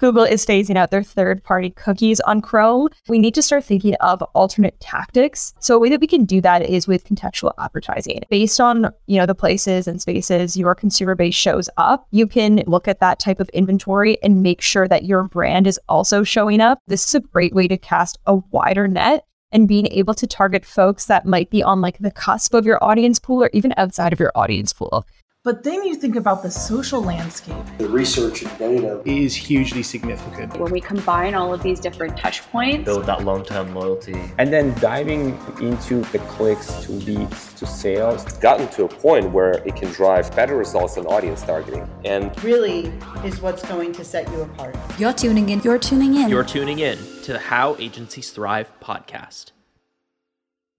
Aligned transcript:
Google 0.00 0.24
is 0.24 0.46
phasing 0.46 0.76
out 0.76 0.90
their 0.90 1.02
third 1.02 1.44
party 1.44 1.70
cookies 1.70 2.20
on 2.20 2.40
Chrome. 2.40 2.88
We 3.08 3.18
need 3.18 3.34
to 3.34 3.42
start 3.42 3.64
thinking 3.64 3.94
of 3.96 4.22
alternate 4.34 4.80
tactics. 4.80 5.52
So 5.60 5.76
a 5.76 5.78
way 5.78 5.90
that 5.90 6.00
we 6.00 6.06
can 6.06 6.24
do 6.24 6.40
that 6.40 6.62
is 6.62 6.88
with 6.88 7.04
contextual 7.04 7.52
advertising. 7.58 8.22
Based 8.30 8.58
on, 8.60 8.90
you 9.06 9.18
know, 9.18 9.26
the 9.26 9.34
places 9.34 9.86
and 9.86 10.00
spaces 10.00 10.56
your 10.56 10.74
consumer 10.74 11.14
base 11.14 11.34
shows 11.34 11.68
up, 11.76 12.06
you 12.12 12.26
can 12.26 12.62
look 12.66 12.88
at 12.88 13.00
that 13.00 13.18
type 13.18 13.40
of 13.40 13.50
inventory 13.50 14.16
and 14.22 14.42
make 14.42 14.62
sure 14.62 14.88
that 14.88 15.04
your 15.04 15.24
brand 15.24 15.66
is 15.66 15.78
also 15.86 16.22
showing 16.22 16.62
up. 16.62 16.78
This 16.86 17.06
is 17.06 17.14
a 17.14 17.20
great 17.20 17.54
way 17.54 17.68
to 17.68 17.76
cast 17.76 18.18
a 18.24 18.36
wider 18.36 18.88
net 18.88 19.26
and 19.52 19.68
being 19.68 19.86
able 19.88 20.14
to 20.14 20.26
target 20.26 20.64
folks 20.64 21.06
that 21.06 21.26
might 21.26 21.50
be 21.50 21.62
on 21.62 21.82
like 21.82 21.98
the 21.98 22.10
cusp 22.10 22.54
of 22.54 22.64
your 22.64 22.82
audience 22.82 23.18
pool 23.18 23.42
or 23.42 23.50
even 23.52 23.74
outside 23.76 24.14
of 24.14 24.20
your 24.20 24.32
audience 24.34 24.72
pool. 24.72 25.04
But 25.42 25.62
then 25.62 25.84
you 25.84 25.94
think 25.94 26.16
about 26.16 26.42
the 26.42 26.50
social 26.50 27.00
landscape. 27.02 27.64
The 27.78 27.88
research 27.88 28.42
and 28.42 28.58
data 28.58 29.00
is 29.06 29.34
hugely 29.34 29.82
significant. 29.82 30.54
When 30.60 30.70
we 30.70 30.82
combine 30.82 31.32
all 31.32 31.54
of 31.54 31.62
these 31.62 31.80
different 31.80 32.18
touch 32.18 32.42
points, 32.50 32.84
build 32.84 33.06
that 33.06 33.24
long 33.24 33.42
term 33.42 33.74
loyalty. 33.74 34.20
And 34.36 34.52
then 34.52 34.74
diving 34.80 35.38
into 35.62 36.02
the 36.12 36.18
clicks 36.28 36.84
to 36.84 36.92
leads 36.92 37.54
to 37.54 37.64
sales. 37.64 38.26
It's 38.26 38.36
gotten 38.36 38.68
to 38.68 38.84
a 38.84 38.88
point 38.88 39.30
where 39.30 39.66
it 39.66 39.76
can 39.76 39.90
drive 39.92 40.30
better 40.36 40.58
results 40.58 40.96
than 40.96 41.06
audience 41.06 41.40
targeting. 41.40 41.88
And 42.04 42.44
really 42.44 42.92
is 43.24 43.40
what's 43.40 43.66
going 43.66 43.92
to 43.92 44.04
set 44.04 44.30
you 44.32 44.42
apart. 44.42 44.76
You're 44.98 45.14
tuning 45.14 45.48
in. 45.48 45.60
You're 45.60 45.78
tuning 45.78 46.16
in. 46.16 46.28
You're 46.28 46.44
tuning 46.44 46.80
in 46.80 46.98
to 47.22 47.32
the 47.32 47.38
How 47.38 47.76
Agencies 47.78 48.28
Thrive 48.28 48.70
podcast. 48.82 49.52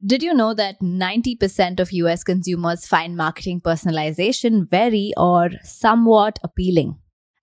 Did 0.04 0.24
you 0.24 0.34
know 0.34 0.56
that 0.56 0.82
90% 0.82 1.80
of 1.80 1.92
US 1.92 2.24
consumers 2.24 2.88
find 2.88 3.16
marketing 3.16 3.62
personalization 3.62 4.68
very 4.68 5.14
or 5.16 5.52
somewhat 5.64 6.40
appealing? 6.44 6.98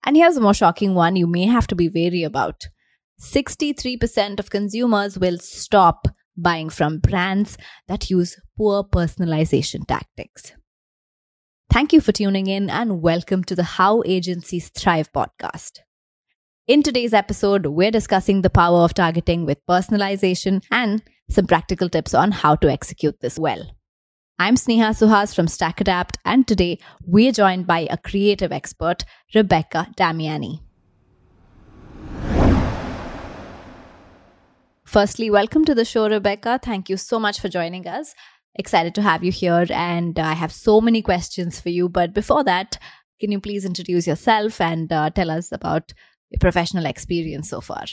And 0.05 0.17
here's 0.17 0.35
a 0.35 0.41
more 0.41 0.53
shocking 0.53 0.93
one 0.93 1.15
you 1.15 1.25
may 1.25 1.45
have 1.45 1.67
to 1.67 1.75
be 1.75 1.87
wary 1.87 2.23
about 2.23 2.67
63% 3.21 4.41
of 4.41 4.49
consumers 4.49 5.17
will 5.17 5.37
stop 5.37 6.09
buying 6.35 6.69
from 6.69 6.99
brands 6.99 7.57
that 7.87 8.09
use 8.09 8.37
poor 8.57 8.83
personalization 8.83 9.87
tactics. 9.87 10.51
Thank 11.71 11.93
you 11.93 12.01
for 12.01 12.11
tuning 12.11 12.47
in 12.47 12.69
and 12.69 13.01
welcome 13.01 13.45
to 13.45 13.55
the 13.55 13.63
How 13.63 14.03
Agencies 14.05 14.67
Thrive 14.67 15.13
podcast. 15.13 15.79
In 16.67 16.83
today's 16.83 17.13
episode, 17.13 17.67
we're 17.67 17.89
discussing 17.89 18.41
the 18.41 18.49
power 18.49 18.79
of 18.79 18.93
targeting 18.93 19.45
with 19.45 19.65
personalization 19.65 20.61
and 20.69 21.01
some 21.29 21.45
practical 21.45 21.89
tips 21.89 22.13
on 22.13 22.31
how 22.31 22.55
to 22.55 22.69
execute 22.69 23.19
this 23.21 23.37
well. 23.37 23.71
I'm 24.39 24.55
Sneha 24.55 24.91
Suhas 24.97 25.35
from 25.35 25.47
StackAdapt, 25.47 26.15
and 26.25 26.47
today 26.47 26.79
we're 27.05 27.31
joined 27.31 27.67
by 27.67 27.87
a 27.89 27.97
creative 27.97 28.51
expert, 28.51 29.05
Rebecca 29.35 29.87
Damiani. 29.97 30.61
Firstly, 34.85 35.29
welcome 35.29 35.65
to 35.65 35.75
the 35.75 35.85
show, 35.85 36.09
Rebecca. 36.09 36.59
Thank 36.63 36.89
you 36.89 36.97
so 36.97 37.19
much 37.19 37.39
for 37.39 37.47
joining 37.47 37.85
us. 37.85 38.15
Excited 38.55 38.95
to 38.95 39.03
have 39.03 39.23
you 39.23 39.31
here, 39.31 39.67
and 39.69 40.17
I 40.17 40.33
have 40.33 40.51
so 40.51 40.81
many 40.81 41.03
questions 41.03 41.59
for 41.59 41.69
you. 41.69 41.87
But 41.89 42.13
before 42.13 42.43
that, 42.45 42.79
can 43.19 43.31
you 43.31 43.39
please 43.39 43.65
introduce 43.65 44.07
yourself 44.07 44.59
and 44.59 44.91
uh, 44.91 45.11
tell 45.11 45.29
us 45.29 45.51
about 45.51 45.93
your 46.31 46.39
professional 46.39 46.85
experience 46.85 47.49
so 47.49 47.61
far? 47.61 47.85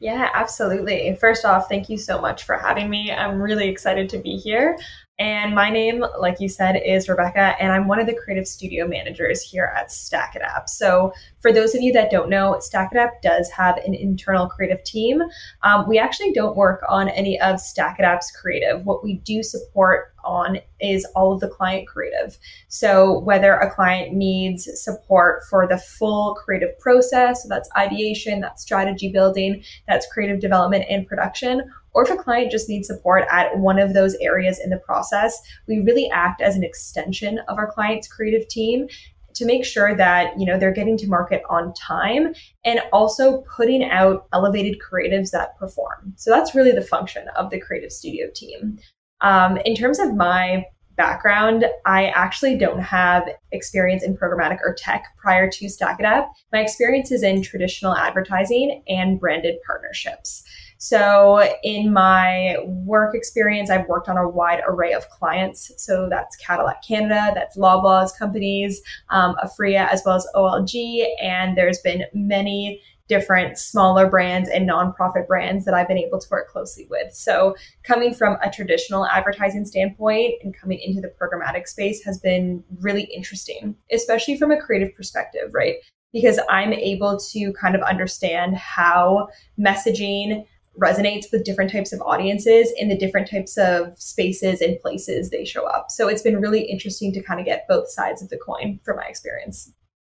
Yeah, 0.00 0.30
absolutely. 0.32 1.16
First 1.20 1.44
off, 1.44 1.68
thank 1.68 1.88
you 1.88 1.98
so 1.98 2.20
much 2.20 2.44
for 2.44 2.56
having 2.56 2.88
me. 2.88 3.10
I'm 3.10 3.42
really 3.42 3.68
excited 3.68 4.08
to 4.10 4.18
be 4.18 4.36
here. 4.36 4.78
And 5.20 5.52
my 5.52 5.68
name, 5.68 6.04
like 6.20 6.38
you 6.38 6.48
said, 6.48 6.80
is 6.86 7.08
Rebecca, 7.08 7.56
and 7.60 7.72
I'm 7.72 7.88
one 7.88 7.98
of 7.98 8.06
the 8.06 8.14
creative 8.14 8.46
studio 8.46 8.86
managers 8.86 9.42
here 9.42 9.72
at 9.76 9.88
StackAdapt. 9.88 10.68
So, 10.68 11.12
for 11.40 11.52
those 11.52 11.74
of 11.74 11.82
you 11.82 11.92
that 11.94 12.12
don't 12.12 12.30
know, 12.30 12.60
StackAdapt 12.60 13.20
does 13.20 13.50
have 13.50 13.78
an 13.78 13.94
internal 13.94 14.46
creative 14.46 14.84
team. 14.84 15.20
Um, 15.64 15.88
we 15.88 15.98
actually 15.98 16.32
don't 16.32 16.56
work 16.56 16.84
on 16.88 17.08
any 17.08 17.40
of 17.40 17.56
StackAdapt's 17.56 18.30
creative. 18.30 18.86
What 18.86 19.02
we 19.02 19.14
do 19.14 19.42
support 19.42 20.14
on 20.22 20.58
is 20.80 21.04
all 21.16 21.32
of 21.32 21.40
the 21.40 21.48
client 21.48 21.88
creative. 21.88 22.38
So, 22.68 23.18
whether 23.18 23.54
a 23.54 23.74
client 23.74 24.14
needs 24.14 24.68
support 24.80 25.42
for 25.50 25.66
the 25.66 25.78
full 25.78 26.34
creative 26.36 26.78
process, 26.78 27.42
so 27.42 27.48
that's 27.48 27.68
ideation, 27.76 28.38
that's 28.38 28.62
strategy 28.62 29.10
building, 29.10 29.64
that's 29.88 30.06
creative 30.12 30.38
development 30.38 30.84
and 30.88 31.08
production, 31.08 31.68
or 31.94 32.04
if 32.04 32.10
a 32.10 32.16
client 32.16 32.50
just 32.50 32.68
needs 32.68 32.86
support 32.86 33.24
at 33.30 33.58
one 33.58 33.78
of 33.78 33.94
those 33.94 34.14
areas 34.16 34.60
in 34.62 34.70
the 34.70 34.78
process, 34.78 35.40
we 35.66 35.80
really 35.80 36.10
act 36.10 36.40
as 36.40 36.56
an 36.56 36.64
extension 36.64 37.40
of 37.48 37.58
our 37.58 37.70
client's 37.70 38.08
creative 38.08 38.46
team 38.48 38.88
to 39.34 39.44
make 39.44 39.64
sure 39.64 39.94
that 39.94 40.38
you 40.38 40.44
know 40.44 40.58
they're 40.58 40.72
getting 40.72 40.96
to 40.96 41.06
market 41.06 41.42
on 41.48 41.72
time 41.74 42.34
and 42.64 42.80
also 42.92 43.42
putting 43.56 43.84
out 43.84 44.26
elevated 44.32 44.80
creatives 44.80 45.30
that 45.30 45.56
perform 45.58 46.12
so 46.16 46.28
that's 46.28 46.56
really 46.56 46.72
the 46.72 46.82
function 46.82 47.28
of 47.36 47.48
the 47.50 47.60
creative 47.60 47.92
studio 47.92 48.26
team 48.34 48.78
um, 49.20 49.56
in 49.58 49.74
terms 49.74 49.98
of 49.98 50.14
my 50.14 50.64
background, 50.98 51.64
I 51.86 52.08
actually 52.08 52.58
don't 52.58 52.80
have 52.80 53.28
experience 53.52 54.02
in 54.02 54.16
programmatic 54.16 54.58
or 54.62 54.74
tech 54.76 55.04
prior 55.16 55.48
to 55.48 55.66
StackAdapt. 55.66 56.28
My 56.52 56.60
experience 56.60 57.10
is 57.10 57.22
in 57.22 57.40
traditional 57.40 57.96
advertising 57.96 58.82
and 58.88 59.18
branded 59.18 59.56
partnerships. 59.66 60.42
So, 60.78 61.42
in 61.64 61.92
my 61.92 62.56
work 62.64 63.14
experience, 63.14 63.68
I've 63.68 63.88
worked 63.88 64.08
on 64.08 64.16
a 64.16 64.28
wide 64.28 64.62
array 64.66 64.92
of 64.92 65.08
clients. 65.10 65.72
So, 65.76 66.08
that's 66.08 66.36
Cadillac 66.36 66.84
Canada, 66.86 67.32
that's 67.34 67.56
Loblaws 67.56 68.16
companies, 68.16 68.80
um, 69.10 69.34
Aphria, 69.42 69.88
as 69.88 70.02
well 70.06 70.14
as 70.14 70.26
OLG. 70.36 71.04
And 71.20 71.58
there's 71.58 71.80
been 71.80 72.04
many 72.14 72.80
different 73.08 73.58
smaller 73.58 74.08
brands 74.08 74.48
and 74.48 74.68
nonprofit 74.68 75.26
brands 75.26 75.64
that 75.64 75.74
I've 75.74 75.88
been 75.88 75.98
able 75.98 76.20
to 76.20 76.28
work 76.30 76.48
closely 76.48 76.86
with. 76.88 77.12
So, 77.12 77.56
coming 77.82 78.14
from 78.14 78.36
a 78.40 78.48
traditional 78.48 79.04
advertising 79.06 79.64
standpoint 79.64 80.34
and 80.44 80.56
coming 80.56 80.78
into 80.78 81.00
the 81.00 81.12
programmatic 81.20 81.66
space 81.66 82.04
has 82.04 82.20
been 82.20 82.62
really 82.80 83.04
interesting, 83.04 83.74
especially 83.90 84.36
from 84.36 84.52
a 84.52 84.60
creative 84.60 84.94
perspective, 84.94 85.50
right? 85.52 85.76
Because 86.12 86.38
I'm 86.48 86.72
able 86.72 87.18
to 87.32 87.52
kind 87.54 87.74
of 87.74 87.82
understand 87.82 88.56
how 88.56 89.28
messaging 89.58 90.46
resonates 90.80 91.26
with 91.32 91.44
different 91.44 91.72
types 91.72 91.92
of 91.92 92.00
audiences 92.02 92.72
in 92.76 92.88
the 92.88 92.96
different 92.96 93.28
types 93.28 93.56
of 93.58 93.98
spaces 94.00 94.60
and 94.60 94.80
places 94.80 95.30
they 95.30 95.44
show 95.44 95.66
up. 95.66 95.86
So 95.90 96.08
it's 96.08 96.22
been 96.22 96.40
really 96.40 96.62
interesting 96.62 97.12
to 97.14 97.22
kind 97.22 97.40
of 97.40 97.46
get 97.46 97.66
both 97.68 97.90
sides 97.90 98.22
of 98.22 98.28
the 98.28 98.38
coin 98.38 98.80
from 98.84 98.96
my 98.96 99.06
experience. 99.06 99.72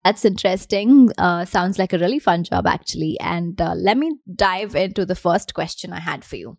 That's 0.05 0.25
interesting. 0.25 1.11
Uh, 1.19 1.45
sounds 1.45 1.79
like 1.79 1.93
a 1.93 1.99
really 1.99 2.19
fun 2.19 2.45
job, 2.45 2.67
actually. 2.67 3.19
And 3.21 3.61
uh, 3.61 3.75
let 3.75 3.99
me 3.99 4.17
dive 4.35 4.75
into 4.75 5.05
the 5.05 5.15
first 5.15 5.53
question 5.53 5.93
I 5.93 6.01
had 6.01 6.25
for 6.25 6.37
you. 6.37 6.59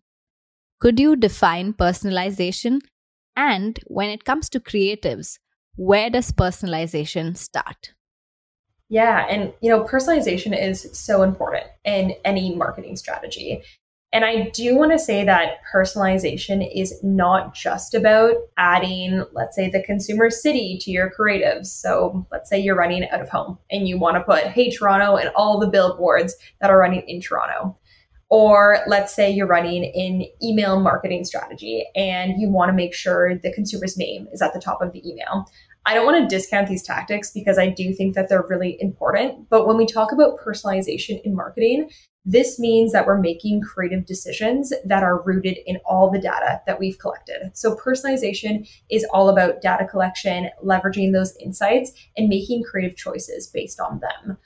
Could 0.80 1.00
you 1.00 1.16
define 1.16 1.72
personalization? 1.72 2.80
And 3.36 3.80
when 3.86 4.10
it 4.10 4.24
comes 4.24 4.48
to 4.50 4.60
creatives, 4.60 5.38
where 5.74 6.10
does 6.10 6.30
personalization 6.32 7.36
start? 7.36 7.94
Yeah, 8.88 9.26
and 9.28 9.54
you 9.62 9.70
know, 9.70 9.84
personalization 9.84 10.56
is 10.56 10.86
so 10.92 11.22
important 11.22 11.64
in 11.84 12.14
any 12.24 12.54
marketing 12.54 12.96
strategy. 12.96 13.62
And 14.14 14.26
I 14.26 14.50
do 14.50 14.76
want 14.76 14.92
to 14.92 14.98
say 14.98 15.24
that 15.24 15.60
personalization 15.72 16.68
is 16.74 17.02
not 17.02 17.54
just 17.54 17.94
about 17.94 18.34
adding, 18.58 19.24
let's 19.32 19.56
say, 19.56 19.70
the 19.70 19.82
consumer 19.82 20.28
city 20.28 20.78
to 20.82 20.90
your 20.90 21.10
creatives. 21.18 21.66
So 21.66 22.26
let's 22.30 22.50
say 22.50 22.60
you're 22.60 22.76
running 22.76 23.08
out 23.08 23.22
of 23.22 23.30
home 23.30 23.58
and 23.70 23.88
you 23.88 23.98
want 23.98 24.18
to 24.18 24.22
put, 24.22 24.44
hey, 24.44 24.70
Toronto, 24.70 25.16
and 25.16 25.30
all 25.34 25.58
the 25.58 25.66
billboards 25.66 26.36
that 26.60 26.68
are 26.68 26.78
running 26.78 27.08
in 27.08 27.22
Toronto. 27.22 27.78
Or 28.28 28.80
let's 28.86 29.14
say 29.14 29.30
you're 29.30 29.46
running 29.46 29.84
an 29.84 30.26
email 30.42 30.80
marketing 30.80 31.24
strategy 31.24 31.86
and 31.94 32.38
you 32.38 32.50
want 32.50 32.68
to 32.68 32.74
make 32.74 32.94
sure 32.94 33.36
the 33.38 33.52
consumer's 33.52 33.96
name 33.96 34.28
is 34.32 34.42
at 34.42 34.52
the 34.52 34.60
top 34.60 34.82
of 34.82 34.92
the 34.92 35.06
email. 35.08 35.46
I 35.84 35.94
don't 35.94 36.06
want 36.06 36.22
to 36.22 36.34
discount 36.34 36.68
these 36.68 36.82
tactics 36.82 37.30
because 37.30 37.58
I 37.58 37.68
do 37.68 37.92
think 37.92 38.14
that 38.14 38.28
they're 38.28 38.46
really 38.48 38.76
important. 38.80 39.48
But 39.48 39.66
when 39.66 39.76
we 39.76 39.86
talk 39.86 40.12
about 40.12 40.38
personalization 40.38 41.20
in 41.24 41.34
marketing, 41.34 41.90
this 42.24 42.58
means 42.58 42.92
that 42.92 43.06
we're 43.06 43.18
making 43.18 43.62
creative 43.62 44.06
decisions 44.06 44.72
that 44.84 45.02
are 45.02 45.22
rooted 45.22 45.58
in 45.66 45.78
all 45.84 46.10
the 46.10 46.20
data 46.20 46.60
that 46.66 46.78
we've 46.78 46.98
collected. 46.98 47.50
So, 47.52 47.74
personalization 47.74 48.68
is 48.90 49.04
all 49.12 49.28
about 49.28 49.60
data 49.60 49.86
collection, 49.86 50.48
leveraging 50.64 51.12
those 51.12 51.36
insights, 51.38 51.92
and 52.16 52.28
making 52.28 52.62
creative 52.62 52.96
choices 52.96 53.48
based 53.48 53.80
on 53.80 54.00
them. 54.00 54.38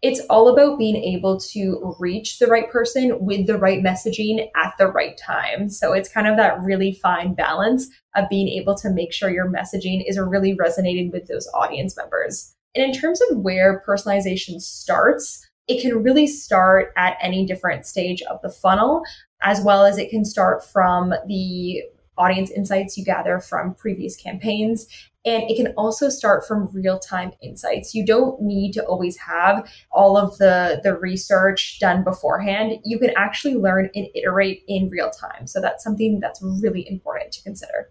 It's 0.00 0.20
all 0.28 0.48
about 0.48 0.78
being 0.78 0.96
able 0.96 1.40
to 1.40 1.96
reach 1.98 2.38
the 2.38 2.46
right 2.46 2.70
person 2.70 3.24
with 3.24 3.46
the 3.46 3.58
right 3.58 3.82
messaging 3.82 4.48
at 4.54 4.74
the 4.78 4.86
right 4.86 5.18
time. 5.18 5.68
So, 5.70 5.92
it's 5.92 6.08
kind 6.08 6.28
of 6.28 6.36
that 6.36 6.62
really 6.62 6.92
fine 6.92 7.34
balance 7.34 7.88
of 8.14 8.28
being 8.28 8.46
able 8.48 8.76
to 8.76 8.90
make 8.90 9.12
sure 9.12 9.28
your 9.28 9.50
messaging 9.50 10.04
is 10.06 10.20
really 10.20 10.54
resonating 10.54 11.10
with 11.10 11.26
those 11.26 11.48
audience 11.52 11.96
members. 11.96 12.54
And 12.76 12.84
in 12.84 12.92
terms 12.92 13.20
of 13.28 13.38
where 13.38 13.82
personalization 13.86 14.60
starts, 14.60 15.44
it 15.66 15.80
can 15.82 16.02
really 16.02 16.26
start 16.26 16.92
at 16.96 17.16
any 17.20 17.46
different 17.46 17.86
stage 17.86 18.22
of 18.22 18.40
the 18.42 18.50
funnel, 18.50 19.02
as 19.42 19.60
well 19.62 19.84
as 19.84 19.98
it 19.98 20.10
can 20.10 20.24
start 20.24 20.64
from 20.64 21.14
the 21.26 21.82
audience 22.16 22.50
insights 22.50 22.96
you 22.96 23.04
gather 23.04 23.40
from 23.40 23.74
previous 23.74 24.16
campaigns 24.16 24.86
And 25.26 25.50
it 25.50 25.56
can 25.56 25.68
also 25.76 26.10
start 26.10 26.46
from 26.46 26.68
real 26.72 26.98
time 26.98 27.32
insights. 27.42 27.94
You 27.94 28.04
don't 28.04 28.40
need 28.42 28.72
to 28.72 28.84
always 28.84 29.16
have 29.16 29.66
all 29.90 30.18
of 30.18 30.36
the, 30.36 30.80
the 30.82 30.94
research 30.94 31.78
done 31.80 32.04
beforehand. 32.04 32.78
You 32.84 32.98
can 32.98 33.10
actually 33.16 33.54
learn 33.54 33.88
and 33.94 34.06
iterate 34.14 34.62
in 34.68 34.90
real 34.90 35.10
time. 35.10 35.46
So 35.46 35.60
that's 35.60 35.82
something 35.82 36.20
that's 36.20 36.40
really 36.42 36.86
important 36.88 37.32
to 37.32 37.42
consider. 37.42 37.90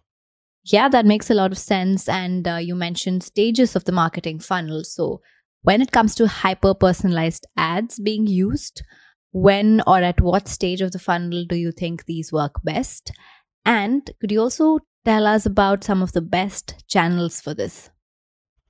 Yeah, 0.65 0.89
that 0.89 1.05
makes 1.05 1.29
a 1.29 1.33
lot 1.33 1.51
of 1.51 1.57
sense. 1.57 2.07
And 2.07 2.47
uh, 2.47 2.55
you 2.57 2.75
mentioned 2.75 3.23
stages 3.23 3.75
of 3.75 3.85
the 3.85 3.91
marketing 3.91 4.39
funnel. 4.39 4.83
So 4.83 5.21
when 5.63 5.81
it 5.81 5.91
comes 5.91 6.13
to 6.15 6.27
hyper 6.27 6.73
personalized 6.73 7.47
ads 7.57 7.99
being 7.99 8.27
used, 8.27 8.83
when 9.31 9.81
or 9.87 9.97
at 9.97 10.21
what 10.21 10.47
stage 10.47 10.81
of 10.81 10.91
the 10.91 10.99
funnel 10.99 11.45
do 11.45 11.55
you 11.55 11.71
think 11.71 12.05
these 12.05 12.31
work 12.31 12.55
best? 12.63 13.11
And 13.65 14.09
could 14.21 14.31
you 14.31 14.41
also 14.41 14.79
tell 15.05 15.25
us 15.25 15.45
about 15.45 15.83
some 15.83 16.01
of 16.01 16.11
the 16.11 16.21
best 16.21 16.85
channels 16.87 17.41
for 17.41 17.53
this? 17.53 17.89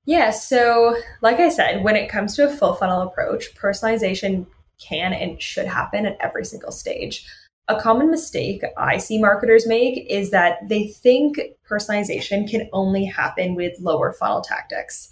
Yeah, 0.05 0.31
so 0.31 0.97
like 1.21 1.39
I 1.39 1.49
said, 1.49 1.83
when 1.83 1.95
it 1.95 2.09
comes 2.09 2.35
to 2.35 2.47
a 2.47 2.49
full 2.49 2.75
funnel 2.75 3.01
approach, 3.01 3.55
personalization 3.55 4.45
can 4.79 5.13
and 5.13 5.41
should 5.41 5.67
happen 5.67 6.05
at 6.05 6.17
every 6.19 6.45
single 6.45 6.71
stage. 6.71 7.25
A 7.69 7.79
common 7.79 8.11
mistake 8.11 8.61
I 8.77 8.97
see 8.97 9.19
marketers 9.19 9.65
make 9.65 10.05
is 10.09 10.31
that 10.31 10.57
they 10.67 10.87
think 10.87 11.39
personalization 11.69 12.49
can 12.49 12.69
only 12.73 13.05
happen 13.05 13.55
with 13.55 13.79
lower 13.79 14.11
funnel 14.11 14.41
tactics. 14.41 15.09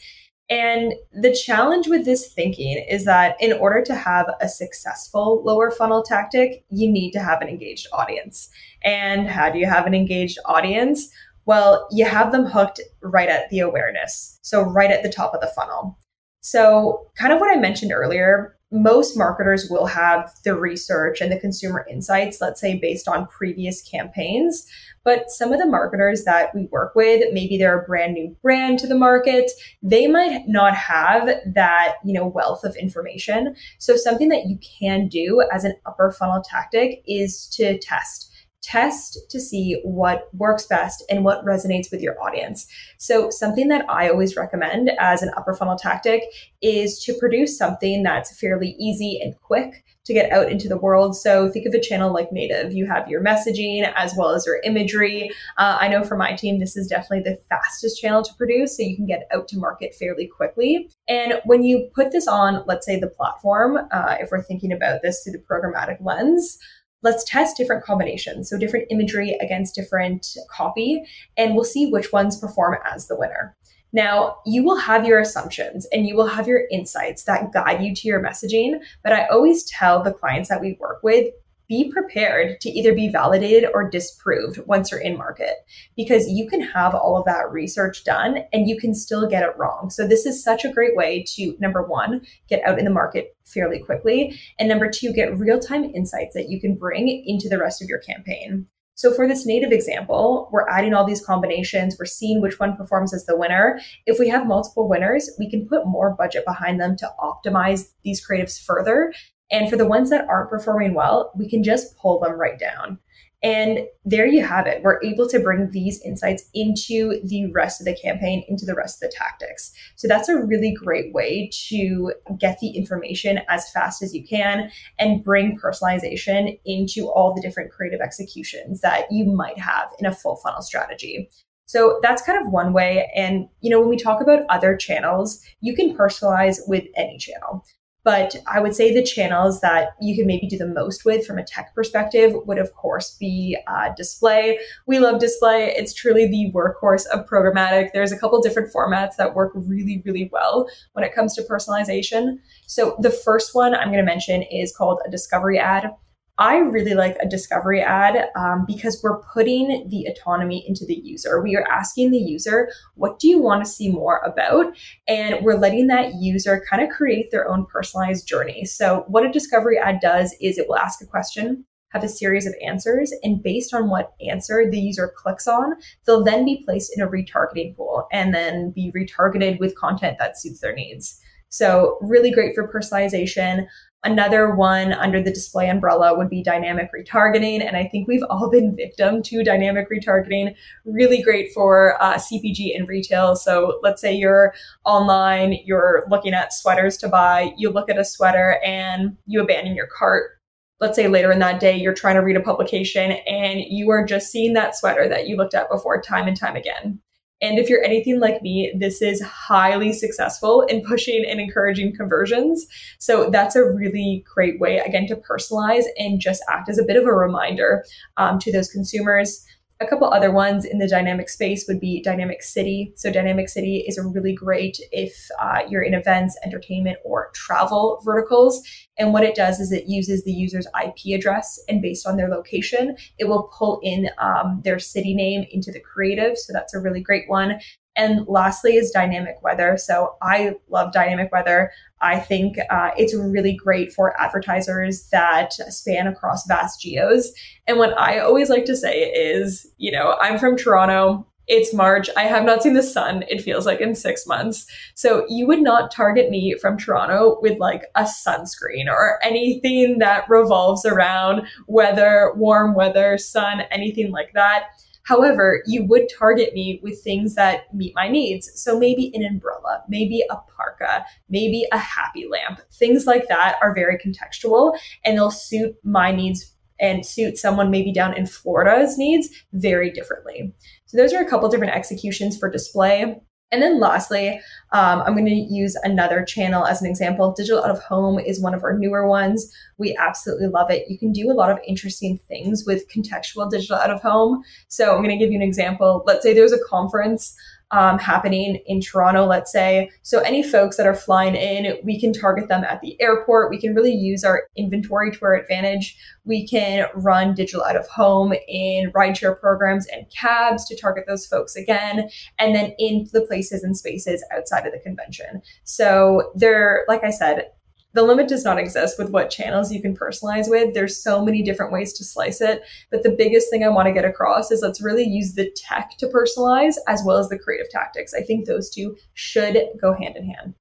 And 0.52 0.96
the 1.14 1.34
challenge 1.34 1.88
with 1.88 2.04
this 2.04 2.34
thinking 2.34 2.86
is 2.90 3.06
that 3.06 3.38
in 3.40 3.54
order 3.54 3.82
to 3.84 3.96
have 3.96 4.30
a 4.42 4.50
successful 4.50 5.42
lower 5.46 5.72
funnel 5.72 6.04
tactic, 6.04 6.66
you 6.70 6.92
need 6.92 7.12
to 7.12 7.22
have 7.22 7.42
an 7.42 7.48
engaged 7.48 7.88
audience. 7.94 8.50
And 8.84 9.30
how 9.30 9.50
do 9.50 9.60
you 9.60 9.66
have 9.66 9.86
an 9.86 9.94
engaged 9.94 10.40
audience? 10.46 11.10
Well, 11.46 11.88
you 11.90 12.04
have 12.04 12.34
them 12.34 12.46
hooked 12.46 12.82
right 13.02 13.30
at 13.30 13.50
the 13.50 13.60
awareness. 13.60 14.40
So, 14.42 14.62
right 14.62 14.92
at 14.92 15.04
the 15.04 15.10
top 15.10 15.34
of 15.34 15.40
the 15.40 15.48
funnel. 15.48 15.98
So, 16.42 17.08
kind 17.16 17.32
of 17.32 17.40
what 17.40 17.56
I 17.56 17.60
mentioned 17.60 17.94
earlier, 17.94 18.58
most 18.72 19.18
marketers 19.18 19.68
will 19.70 19.86
have 19.86 20.34
the 20.44 20.56
research 20.56 21.20
and 21.20 21.32
the 21.32 21.40
consumer 21.40 21.86
insights, 21.90 22.40
let's 22.40 22.62
say 22.62 22.78
based 22.78 23.08
on 23.08 23.28
previous 23.28 23.82
campaigns. 23.82 24.66
But 25.04 25.30
some 25.30 25.52
of 25.52 25.60
the 25.60 25.66
marketers 25.66 26.24
that 26.26 26.54
we 26.54 26.68
work 26.72 26.96
with, 26.96 27.34
maybe 27.34 27.58
they're 27.58 27.82
a 27.82 27.86
brand 27.86 28.14
new 28.14 28.36
brand 28.42 28.80
to 28.80 28.88
the 28.88 28.98
market, 28.98 29.52
they 29.82 30.08
might 30.08 30.48
not 30.48 30.76
have 30.76 31.28
that, 31.54 31.96
you 32.06 32.14
know, 32.14 32.28
wealth 32.28 32.64
of 32.64 32.76
information. 32.76 33.56
So 33.80 33.96
something 33.96 34.30
that 34.30 34.46
you 34.46 34.60
can 34.80 35.08
do 35.08 35.44
as 35.52 35.64
an 35.64 35.76
upper 35.86 36.12
funnel 36.12 36.42
tactic 36.42 37.04
is 37.08 37.48
to 37.54 37.78
test 37.80 38.31
test 38.62 39.18
to 39.30 39.40
see 39.40 39.80
what 39.84 40.30
works 40.34 40.66
best 40.66 41.04
and 41.10 41.24
what 41.24 41.44
resonates 41.46 41.92
with 41.92 42.02
your 42.02 42.22
audience. 42.22 42.68
So, 42.98 43.30
something 43.30 43.68
that 43.70 43.86
I 43.90 44.10
always 44.10 44.36
recommend 44.36 44.92
as 45.00 45.22
an 45.22 45.32
upper 45.36 45.54
funnel 45.54 45.78
tactic 45.78 46.24
is 46.62 47.04
to 47.04 47.14
produce 47.14 47.58
something 47.58 48.04
that's 48.04 48.38
fairly 48.40 48.76
easy 48.80 49.20
and 49.22 49.36
quick 49.42 49.84
to 50.04 50.14
get 50.14 50.32
out 50.32 50.52
into 50.52 50.68
the 50.68 50.78
world. 50.78 51.16
So, 51.16 51.50
think 51.50 51.66
of 51.66 51.74
a 51.74 51.80
channel 51.80 52.14
like 52.14 52.32
Native. 52.32 52.74
You 52.74 52.86
have 52.86 53.08
your 53.08 53.24
messaging 53.24 53.92
as 53.96 54.14
well 54.16 54.30
as 54.30 54.46
your 54.46 54.60
imagery. 54.64 55.32
Uh, 55.58 55.78
I 55.80 55.88
know 55.88 56.04
for 56.04 56.16
my 56.16 56.34
team, 56.34 56.60
this 56.60 56.78
is 56.78 56.88
definitely 56.88 57.32
the 57.32 57.40
fastest 57.50 58.00
channel 58.00 58.24
to 58.24 58.34
produce, 58.36 58.78
so 58.78 58.84
you 58.84 58.96
can 58.96 59.06
get 59.06 59.28
out 59.34 59.48
to 59.50 59.58
market 59.58 59.96
fairly 59.96 60.28
quickly. 60.28 60.90
And 61.08 61.42
when 61.46 61.64
you 61.64 61.90
put 61.94 62.12
this 62.12 62.28
on, 62.28 62.64
let's 62.68 62.86
say 62.86 63.00
the 63.00 63.08
platform, 63.08 63.78
uh, 63.92 64.18
if 64.20 64.30
we're 64.32 64.44
thinking 64.44 64.72
about 64.72 65.02
this 65.02 65.24
through 65.24 65.34
the 65.34 65.40
programmatic 65.40 65.98
lens, 66.02 66.60
let's 67.04 67.24
test 67.24 67.58
different 67.58 67.84
combinations. 67.84 68.50
So 68.50 68.58
different 68.58 68.88
imagery 68.90 69.38
against 69.42 69.76
different 69.76 70.36
copy, 70.50 71.04
and 71.38 71.56
we'll 71.56 71.64
see 71.64 71.90
which 71.90 72.12
ones 72.12 72.40
perform 72.40 72.78
as 72.86 73.08
the 73.08 73.18
winner. 73.18 73.56
Now, 73.94 74.38
you 74.46 74.64
will 74.64 74.78
have 74.78 75.06
your 75.06 75.20
assumptions 75.20 75.86
and 75.92 76.08
you 76.08 76.16
will 76.16 76.28
have 76.28 76.48
your 76.48 76.64
insights 76.72 77.24
that 77.24 77.52
guide 77.52 77.84
you 77.84 77.94
to 77.94 78.08
your 78.08 78.24
messaging. 78.24 78.80
But 79.04 79.14
I 79.14 79.26
always 79.28 79.66
tell 79.66 80.02
the 80.02 80.14
clients 80.14 80.48
that 80.50 80.62
we 80.62 80.78
work 80.80 81.02
with 81.04 81.34
be 81.72 81.90
prepared 81.90 82.60
to 82.60 82.70
either 82.70 82.94
be 82.94 83.08
validated 83.08 83.70
or 83.74 83.90
disproved 83.90 84.60
once 84.68 84.92
you're 84.92 85.00
in 85.00 85.18
market 85.18 85.56
because 85.96 86.28
you 86.28 86.46
can 86.50 86.60
have 86.60 86.94
all 86.94 87.18
of 87.18 87.24
that 87.24 87.50
research 87.50 88.04
done 88.04 88.40
and 88.52 88.68
you 88.68 88.78
can 88.78 88.94
still 88.94 89.26
get 89.26 89.42
it 89.42 89.58
wrong. 89.58 89.90
So 89.90 90.06
this 90.06 90.26
is 90.26 90.44
such 90.44 90.66
a 90.66 90.74
great 90.74 90.98
way 90.98 91.24
to 91.36 91.56
number 91.62 91.82
1 91.82 92.26
get 92.50 92.62
out 92.68 92.78
in 92.78 92.84
the 92.84 92.92
market 92.92 93.38
fairly 93.46 93.80
quickly 93.80 94.38
and 94.60 94.68
number 94.68 94.90
2 94.90 95.14
get 95.14 95.40
real-time 95.40 95.86
insights 95.86 96.34
that 96.34 96.50
you 96.50 96.60
can 96.60 96.76
bring 96.76 97.08
into 97.26 97.48
the 97.48 97.58
rest 97.58 97.82
of 97.82 97.88
your 97.88 98.00
campaign. 98.00 98.68
So 98.96 99.14
for 99.14 99.26
this 99.26 99.46
native 99.46 99.72
example, 99.72 100.50
we're 100.52 100.68
adding 100.68 100.94
all 100.94 101.06
these 101.06 101.26
combinations. 101.26 101.96
We're 101.98 102.06
seeing 102.06 102.42
which 102.42 102.60
one 102.60 102.76
performs 102.76 103.14
as 103.14 103.26
the 103.26 103.38
winner. 103.38 103.80
If 104.06 104.20
we 104.20 104.28
have 104.28 104.46
multiple 104.46 104.88
winners, 104.88 105.30
we 105.40 105.50
can 105.50 105.68
put 105.68 105.88
more 105.88 106.14
budget 106.14 106.44
behind 106.46 106.80
them 106.80 106.98
to 106.98 107.10
optimize 107.20 107.94
these 108.04 108.24
creatives 108.24 108.62
further 108.62 109.14
and 109.52 109.70
for 109.70 109.78
the 109.78 109.88
ones 109.88 110.10
that 110.10 110.28
aren't 110.28 110.50
performing 110.50 110.94
well, 110.94 111.32
we 111.36 111.50
can 111.50 111.64
just 111.64 111.98
pull 111.98 112.20
them 112.20 112.34
right 112.34 112.60
down. 112.60 113.00
And 113.44 113.88
there 114.06 114.28
you 114.28 114.46
have 114.46 114.68
it. 114.68 114.84
We're 114.84 115.02
able 115.04 115.28
to 115.28 115.40
bring 115.40 115.72
these 115.72 116.00
insights 116.04 116.48
into 116.54 117.20
the 117.24 117.52
rest 117.52 117.82
of 117.82 117.86
the 117.86 117.98
campaign, 118.00 118.46
into 118.48 118.68
the 118.68 118.76
rest 118.76 119.02
of 119.02 119.10
the 119.10 119.16
tactics. 119.18 119.74
So 119.96 120.08
that's 120.08 120.30
a 120.30 120.38
really 120.38 120.72
great 120.72 121.12
way 121.12 121.50
to 121.70 122.14
get 122.38 122.60
the 122.60 122.70
information 122.70 123.40
as 123.50 123.72
fast 123.72 124.04
as 124.04 124.14
you 124.14 124.24
can 124.24 124.70
and 125.00 125.24
bring 125.24 125.58
personalization 125.58 126.60
into 126.66 127.10
all 127.10 127.34
the 127.34 127.42
different 127.42 127.72
creative 127.72 128.00
executions 128.00 128.82
that 128.82 129.06
you 129.12 129.26
might 129.26 129.58
have 129.58 129.90
in 129.98 130.06
a 130.06 130.14
full 130.14 130.36
funnel 130.36 130.62
strategy. 130.62 131.28
So 131.66 132.00
that's 132.04 132.22
kind 132.22 132.40
of 132.40 132.52
one 132.52 132.74
way. 132.74 133.10
And, 133.16 133.48
you 133.62 133.72
know, 133.72 133.80
when 133.80 133.90
we 133.90 133.98
talk 133.98 134.22
about 134.22 134.44
other 134.50 134.78
channels, 134.78 135.42
you 135.62 135.74
can 135.74 135.98
personalize 135.98 136.60
with 136.68 136.84
any 136.96 137.18
channel. 137.18 137.66
But 138.04 138.36
I 138.52 138.60
would 138.60 138.76
say 138.76 138.94
the 138.94 139.04
channels 139.04 139.62
that 139.62 139.90
you 140.02 140.16
can 140.16 140.26
maybe 140.26 140.48
do 140.48 140.58
the 140.58 140.66
most 140.68 141.06
with 141.06 141.26
from 141.26 141.38
a 141.38 141.44
tech 141.44 141.74
perspective 141.76 142.34
would, 142.46 142.58
of 142.58 142.74
course, 142.74 143.16
be 143.20 143.58
uh, 143.68 143.90
display. 143.96 144.60
We 144.88 145.00
love 145.00 145.20
display. 145.20 145.74
It's 145.78 145.94
truly 145.94 146.28
the 146.28 146.52
workhorse 146.54 147.06
of 147.08 147.28
programmatic. 147.28 147.90
There's 147.94 148.12
a 148.12 148.18
couple 148.18 148.42
different 148.42 148.74
formats 148.74 149.18
that 149.18 149.36
work 149.36 149.52
really, 149.54 150.02
really 150.06 150.30
well 150.32 150.68
when 150.94 151.06
it 151.06 151.14
comes 151.14 151.36
to 151.36 151.44
personalization. 151.44 152.40
So 152.66 152.96
the 153.00 153.12
first 153.12 153.54
one 153.54 153.76
I'm 153.76 153.90
going 153.90 154.04
to 154.04 154.04
mention 154.04 154.42
is 154.44 154.76
called 154.76 155.00
a 155.06 155.12
discovery 155.12 155.60
ad. 155.60 155.92
I 156.42 156.58
really 156.58 156.96
like 156.96 157.18
a 157.22 157.30
discovery 157.30 157.82
ad 157.84 158.30
um, 158.36 158.66
because 158.66 159.00
we're 159.04 159.22
putting 159.32 159.88
the 159.90 160.08
autonomy 160.08 160.66
into 160.68 160.88
the 160.88 160.96
user. 160.96 161.40
We 161.40 161.56
are 161.56 161.68
asking 161.70 162.10
the 162.10 162.18
user, 162.18 162.72
what 162.96 163.20
do 163.20 163.28
you 163.28 163.38
want 163.38 163.64
to 163.64 163.70
see 163.70 163.92
more 163.92 164.18
about? 164.26 164.76
And 165.08 165.46
we're 165.46 165.60
letting 165.60 165.86
that 165.88 166.16
user 166.16 166.66
kind 166.68 166.82
of 166.82 166.90
create 166.90 167.30
their 167.30 167.48
own 167.48 167.68
personalized 167.68 168.28
journey. 168.28 168.66
So, 168.66 169.06
what 169.08 169.24
a 169.24 169.32
discovery 169.32 169.78
ad 169.78 170.00
does 170.02 170.36
is 170.42 170.58
it 170.58 170.68
will 170.68 170.78
ask 170.80 171.00
a 171.00 171.06
question, 171.06 171.64
have 171.90 172.04
a 172.04 172.10
series 172.10 172.48
of 172.48 172.56
answers, 172.66 173.14
and 173.22 173.44
based 173.44 173.72
on 173.72 173.92
what 173.92 174.14
answer 174.28 174.68
the 174.68 174.80
user 174.80 175.14
clicks 175.16 175.48
on, 175.48 175.76
they'll 176.08 176.24
then 176.24 176.44
be 176.44 176.64
placed 176.66 176.92
in 176.98 177.04
a 177.04 177.08
retargeting 177.08 177.76
pool 177.76 178.08
and 178.12 178.34
then 178.34 178.72
be 178.72 178.92
retargeted 178.98 179.60
with 179.60 179.78
content 179.78 180.18
that 180.18 180.40
suits 180.40 180.60
their 180.60 180.74
needs. 180.74 181.22
So, 181.50 182.00
really 182.02 182.32
great 182.32 182.56
for 182.56 182.68
personalization. 182.68 183.68
Another 184.04 184.56
one 184.56 184.94
under 184.94 185.22
the 185.22 185.32
display 185.32 185.70
umbrella 185.70 186.18
would 186.18 186.30
be 186.30 186.42
dynamic 186.42 186.90
retargeting. 186.92 187.64
And 187.64 187.78
I 187.78 187.88
think 187.88 188.08
we've 188.08 188.24
all 188.32 188.50
been 188.50 188.76
victim 188.76 189.22
to 189.24 189.44
dynamic 189.44 189.92
retargeting. 189.92 190.56
Really 190.86 191.22
great 191.22 191.54
for 191.54 192.02
uh, 192.02 192.16
CPG 192.16 192.76
and 192.76 192.88
retail. 192.88 193.36
So 193.36 193.80
let's 193.84 194.02
say 194.02 194.12
you're 194.12 194.56
online, 194.86 195.60
you're 195.66 196.04
looking 196.10 196.34
at 196.34 196.52
sweaters 196.52 196.98
to 196.98 197.10
buy, 197.10 197.54
you 197.58 197.70
look 197.70 197.92
at 197.92 198.00
a 198.00 198.06
sweater 198.06 198.60
and 198.66 199.16
you 199.28 199.40
abandon 199.40 199.76
your 199.76 199.88
cart. 199.88 200.32
Let's 200.80 200.96
say 200.96 201.08
later 201.08 201.32
in 201.32 201.38
that 201.38 201.60
day, 201.60 201.78
you're 201.78 201.94
trying 201.94 202.16
to 202.16 202.22
read 202.22 202.38
a 202.38 202.42
publication 202.42 203.12
and 203.28 203.62
you 203.62 203.92
are 203.92 204.04
just 204.04 204.32
seeing 204.32 204.54
that 204.54 204.76
sweater 204.76 205.08
that 205.10 205.28
you 205.28 205.38
looked 205.38 205.54
at 205.54 205.70
before 205.70 206.02
time 206.02 206.28
and 206.28 206.36
time 206.36 206.56
again. 206.56 207.00
And 207.42 207.58
if 207.58 207.70
you're 207.70 207.84
anything 207.84 208.20
like 208.20 208.42
me, 208.42 208.74
this 208.78 209.02
is 209.02 209.22
highly 209.22 209.94
successful 209.94 210.62
in 210.64 210.84
pushing 210.84 211.26
and 211.28 211.40
encouraging 211.40 211.96
conversions. 211.96 212.68
So 213.00 213.30
that's 213.30 213.56
a 213.56 213.64
really 213.64 214.24
great 214.34 214.60
way, 214.60 214.78
again, 214.78 215.08
to 215.08 215.16
personalize 215.16 215.86
and 215.98 216.20
just 216.20 216.44
act 216.50 216.70
as 216.70 216.78
a 216.78 216.84
bit 216.84 216.98
of 216.98 217.06
a 217.06 217.14
reminder 217.14 217.84
um, 218.18 218.38
to 218.40 218.52
those 218.52 218.70
consumers. 218.70 219.46
A 219.82 219.88
couple 219.88 220.08
other 220.14 220.32
ones 220.32 220.64
in 220.64 220.78
the 220.78 220.88
dynamic 220.88 221.28
space 221.28 221.66
would 221.68 221.80
be 221.80 222.04
Dynamic 222.04 222.44
City. 222.44 222.94
So, 222.96 223.12
Dynamic 223.12 223.50
City 223.50 223.84
is 223.88 223.98
a 223.98 224.04
really 224.04 224.32
great 224.32 224.80
if 224.92 225.28
uh, 225.42 225.62
you're 225.68 225.82
in 225.82 225.96
events, 225.96 226.38
entertainment, 226.46 227.00
or 227.04 227.32
travel 227.34 228.00
verticals. 228.06 228.62
And 229.00 229.12
what 229.12 229.24
it 229.24 229.34
does 229.34 229.60
is 229.60 229.72
it 229.72 229.86
uses 229.88 230.24
the 230.24 230.32
user's 230.32 230.68
IP 230.86 231.18
address, 231.18 231.60
and 231.68 231.82
based 231.82 232.06
on 232.06 232.16
their 232.16 232.30
location, 232.30 232.96
it 233.18 233.28
will 233.28 233.50
pull 233.58 233.80
in 233.82 234.08
um, 234.20 234.62
their 234.64 234.78
city 234.78 235.16
name 235.16 235.48
into 235.50 235.72
the 235.72 235.80
creative. 235.80 236.38
So, 236.38 236.54
that's 236.54 236.76
a 236.76 236.80
really 236.80 237.02
great 237.02 237.28
one. 237.28 237.60
And 237.96 238.26
lastly 238.28 238.78
is 238.78 238.92
dynamic 238.92 239.42
weather. 239.44 239.78
So 239.78 240.16
I 240.22 240.56
love 240.70 240.94
dynamic 240.94 241.32
weather. 241.32 241.72
I 242.02 242.20
think 242.20 242.58
uh, 242.70 242.92
it's 242.98 243.14
really 243.14 243.54
great 243.54 243.92
for 243.92 244.20
advertisers 244.20 245.10
that 245.10 245.54
span 245.54 246.08
across 246.08 246.48
vast 246.48 246.82
geos. 246.82 247.32
And 247.68 247.78
what 247.78 247.98
I 248.00 248.20
always 248.20 248.50
like 248.50 248.66
to 248.66 248.76
say 248.76 249.12
is, 249.12 249.68
you 249.78 249.92
know, 249.92 250.18
I'm 250.22 250.40
from 250.40 250.58
Toronto. 250.58 251.28
It's 251.48 251.74
March. 251.74 252.10
I 252.16 252.24
have 252.24 252.46
not 252.46 252.64
seen 252.64 252.76
the 252.76 252.84
sun, 252.84 253.26
it 253.28 253.42
feels 253.42 253.66
like 253.66 253.82
in 253.82 253.94
six 253.94 254.26
months. 254.26 254.66
So 254.96 255.26
you 255.28 255.46
would 255.48 255.62
not 255.62 255.92
target 255.92 256.30
me 256.30 256.56
from 256.62 256.78
Toronto 256.78 257.40
with 257.42 257.60
like 257.60 257.84
a 257.96 258.04
sunscreen 258.04 258.88
or 258.88 259.20
anything 259.22 260.00
that 260.00 260.30
revolves 260.30 260.86
around 260.86 261.46
weather, 261.68 262.32
warm 262.38 262.74
weather, 262.74 263.18
sun, 263.18 263.62
anything 263.70 264.12
like 264.12 264.32
that. 264.34 264.68
However, 265.04 265.64
you 265.66 265.86
would 265.86 266.08
target 266.18 266.54
me 266.54 266.80
with 266.84 267.02
things 267.04 267.36
that 267.36 267.74
meet 267.74 267.94
my 267.96 268.08
needs. 268.08 268.52
So 268.56 268.78
maybe 268.78 269.12
an 269.16 269.26
umbrella, 269.26 269.84
maybe 269.90 270.24
a 270.30 270.36
parka, 270.56 271.06
maybe 271.30 271.66
a 271.72 271.78
happy 271.78 272.28
lamp. 272.28 272.62
Things 272.72 273.06
like 273.06 273.28
that 273.28 273.58
are 273.62 273.74
very 273.74 273.98
contextual 273.98 274.78
and 275.04 275.18
they'll 275.18 275.32
suit 275.32 275.76
my 275.84 276.12
needs 276.12 276.54
and 276.80 277.06
suit 277.06 277.38
someone 277.38 277.70
maybe 277.70 277.94
down 277.94 278.18
in 278.18 278.26
Florida's 278.26 278.98
needs 278.98 279.30
very 279.54 279.92
differently. 279.92 280.54
So 280.86 280.98
those 280.98 281.14
are 281.14 281.22
a 281.22 281.30
couple 281.30 281.48
different 281.48 281.76
executions 281.76 282.38
for 282.38 282.50
display. 282.50 283.22
And 283.52 283.62
then 283.62 283.80
lastly, 283.80 284.40
um, 284.72 285.02
I'm 285.02 285.14
going 285.14 285.26
to 285.26 285.32
use 285.32 285.76
another 285.84 286.24
channel 286.24 286.66
as 286.66 286.82
an 286.82 286.90
example. 286.90 287.34
Digital 287.34 287.64
out 287.64 287.70
of 287.70 287.84
home 287.84 288.18
is 288.18 288.42
one 288.42 288.54
of 288.54 288.64
our 288.64 288.78
newer 288.78 289.08
ones. 289.08 289.52
We 289.78 289.96
absolutely 290.00 290.48
love 290.48 290.72
it. 290.72 290.90
You 290.90 290.98
can 290.98 291.12
do 291.12 291.30
a 291.30 291.34
lot 291.34 291.52
of 291.52 291.60
interesting 291.68 292.18
things 292.30 292.64
with 292.66 292.90
contextual 292.90 293.52
digital 293.52 293.76
out 293.76 293.92
of 293.92 294.02
home. 294.02 294.44
So 294.70 294.92
I'm 294.96 295.04
going 295.04 295.18
to 295.18 295.24
give 295.24 295.32
you 295.32 295.38
an 295.38 295.48
example. 295.48 296.04
Let's 296.08 296.24
say 296.24 296.34
there's 296.34 296.54
a 296.54 296.64
conference 296.70 297.36
um, 297.72 297.98
happening 297.98 298.62
in 298.66 298.82
Toronto, 298.82 299.26
let's 299.26 299.52
say. 299.52 299.90
So, 300.04 300.20
any 300.20 300.44
folks 300.44 300.78
that 300.78 300.86
are 300.86 300.96
flying 300.96 301.36
in, 301.36 301.78
we 301.84 302.00
can 302.00 302.14
target 302.14 302.50
them 302.50 302.64
at 302.64 302.82
the 302.82 303.02
airport. 303.02 303.50
We 303.50 303.60
can 303.60 303.74
really 303.74 303.94
use 303.94 304.24
our 304.24 304.44
inventory 304.56 305.12
to 305.12 305.26
our 305.26 305.36
advantage. 305.36 305.98
We 306.26 306.48
can 306.48 306.88
run 306.96 307.34
digital 307.34 307.64
out 307.64 307.78
of 307.78 307.88
home 307.88 308.34
in 308.48 308.92
rideshare 308.92 309.40
programs 309.40 309.88
and 309.88 310.06
cabs 310.10 310.66
to 310.66 310.76
target 310.76 311.06
those 311.08 311.26
folks 311.26 311.56
again, 311.56 312.10
and 312.40 312.54
then 312.54 312.74
into 312.78 313.12
the 313.12 313.22
places 313.22 313.64
and 313.64 313.76
spaces 313.76 314.24
outside 314.36 314.66
of 314.66 314.74
the 314.74 314.80
convention. 314.80 315.42
So, 315.64 316.32
they're, 316.36 316.86
like 316.88 317.04
I 317.04 317.12
said, 317.12 317.48
the 317.94 318.04
limit 318.04 318.28
does 318.28 318.44
not 318.44 318.58
exist 318.58 318.98
with 318.98 319.10
what 319.10 319.30
channels 319.30 319.72
you 319.72 319.82
can 319.82 319.96
personalize 319.96 320.50
with. 320.50 320.74
There's 320.74 321.02
so 321.02 321.24
many 321.24 321.44
different 321.44 321.74
ways 321.74 321.94
to 321.94 322.04
slice 322.04 322.40
it. 322.40 322.62
But 322.90 323.04
the 323.04 323.16
biggest 323.18 323.50
thing 323.50 323.64
I 323.64 323.70
want 323.70 323.88
to 323.88 323.94
get 323.94 324.06
across 324.06 324.52
is 324.52 324.62
let's 324.62 324.82
really 324.82 325.04
use 325.04 325.34
the 325.34 325.52
tech 325.56 325.92
to 325.98 326.08
personalize 326.08 326.76
as 326.88 327.02
well 327.06 327.18
as 327.18 327.30
the 327.30 327.40
creative 327.40 327.70
tactics. 327.70 328.14
I 328.14 328.22
think 328.22 328.46
those 328.46 328.70
two 328.70 328.96
should 329.14 329.58
go 329.82 329.94
hand 329.94 330.16
in 330.16 330.26
hand. 330.26 330.54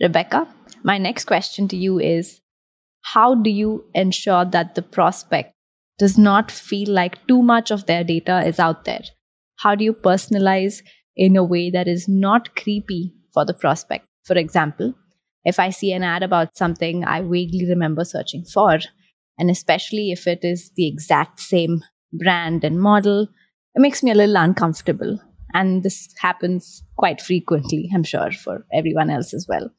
Rebecca, 0.00 0.46
my 0.82 0.98
next 0.98 1.24
question 1.24 1.68
to 1.68 1.76
you 1.76 1.98
is 1.98 2.40
how 3.02 3.34
do 3.34 3.50
you 3.50 3.84
ensure 3.94 4.44
that 4.44 4.74
the 4.74 4.82
prospect 4.82 5.54
does 5.98 6.16
not 6.16 6.50
feel 6.50 6.90
like 6.90 7.26
too 7.26 7.42
much 7.42 7.70
of 7.70 7.86
their 7.86 8.04
data 8.04 8.46
is 8.46 8.58
out 8.58 8.84
there? 8.84 9.02
How 9.56 9.74
do 9.74 9.84
you 9.84 9.92
personalize 9.92 10.82
in 11.16 11.36
a 11.36 11.44
way 11.44 11.70
that 11.70 11.88
is 11.88 12.08
not 12.08 12.56
creepy 12.56 13.14
for 13.32 13.44
the 13.44 13.54
prospect? 13.54 14.06
For 14.24 14.36
example, 14.36 14.94
if 15.44 15.58
I 15.58 15.70
see 15.70 15.92
an 15.92 16.02
ad 16.02 16.22
about 16.22 16.56
something 16.56 17.04
I 17.04 17.22
vaguely 17.22 17.66
remember 17.68 18.04
searching 18.04 18.44
for, 18.44 18.78
and 19.38 19.50
especially 19.50 20.12
if 20.12 20.26
it 20.26 20.40
is 20.42 20.70
the 20.76 20.86
exact 20.86 21.40
same 21.40 21.82
brand 22.12 22.64
and 22.64 22.80
model, 22.80 23.22
it 23.74 23.80
makes 23.80 24.02
me 24.02 24.10
a 24.10 24.14
little 24.14 24.36
uncomfortable. 24.36 25.18
And 25.54 25.82
this 25.82 26.08
happens 26.18 26.82
quite 26.96 27.20
frequently, 27.20 27.90
I'm 27.94 28.04
sure, 28.04 28.30
for 28.32 28.66
everyone 28.72 29.10
else 29.10 29.34
as 29.34 29.46
well. 29.48 29.70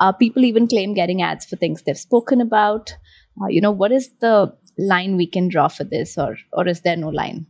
Uh, 0.00 0.12
people 0.12 0.44
even 0.44 0.68
claim 0.68 0.94
getting 0.94 1.22
ads 1.22 1.46
for 1.46 1.56
things 1.56 1.82
they've 1.82 1.98
spoken 1.98 2.40
about. 2.40 2.92
Uh, 3.40 3.48
you 3.48 3.60
know, 3.60 3.70
what 3.70 3.92
is 3.92 4.10
the 4.20 4.52
line 4.78 5.16
we 5.16 5.26
can 5.26 5.48
draw 5.48 5.68
for 5.68 5.84
this, 5.84 6.16
or 6.18 6.36
or 6.52 6.68
is 6.68 6.82
there 6.82 6.96
no 6.96 7.08
line? 7.08 7.46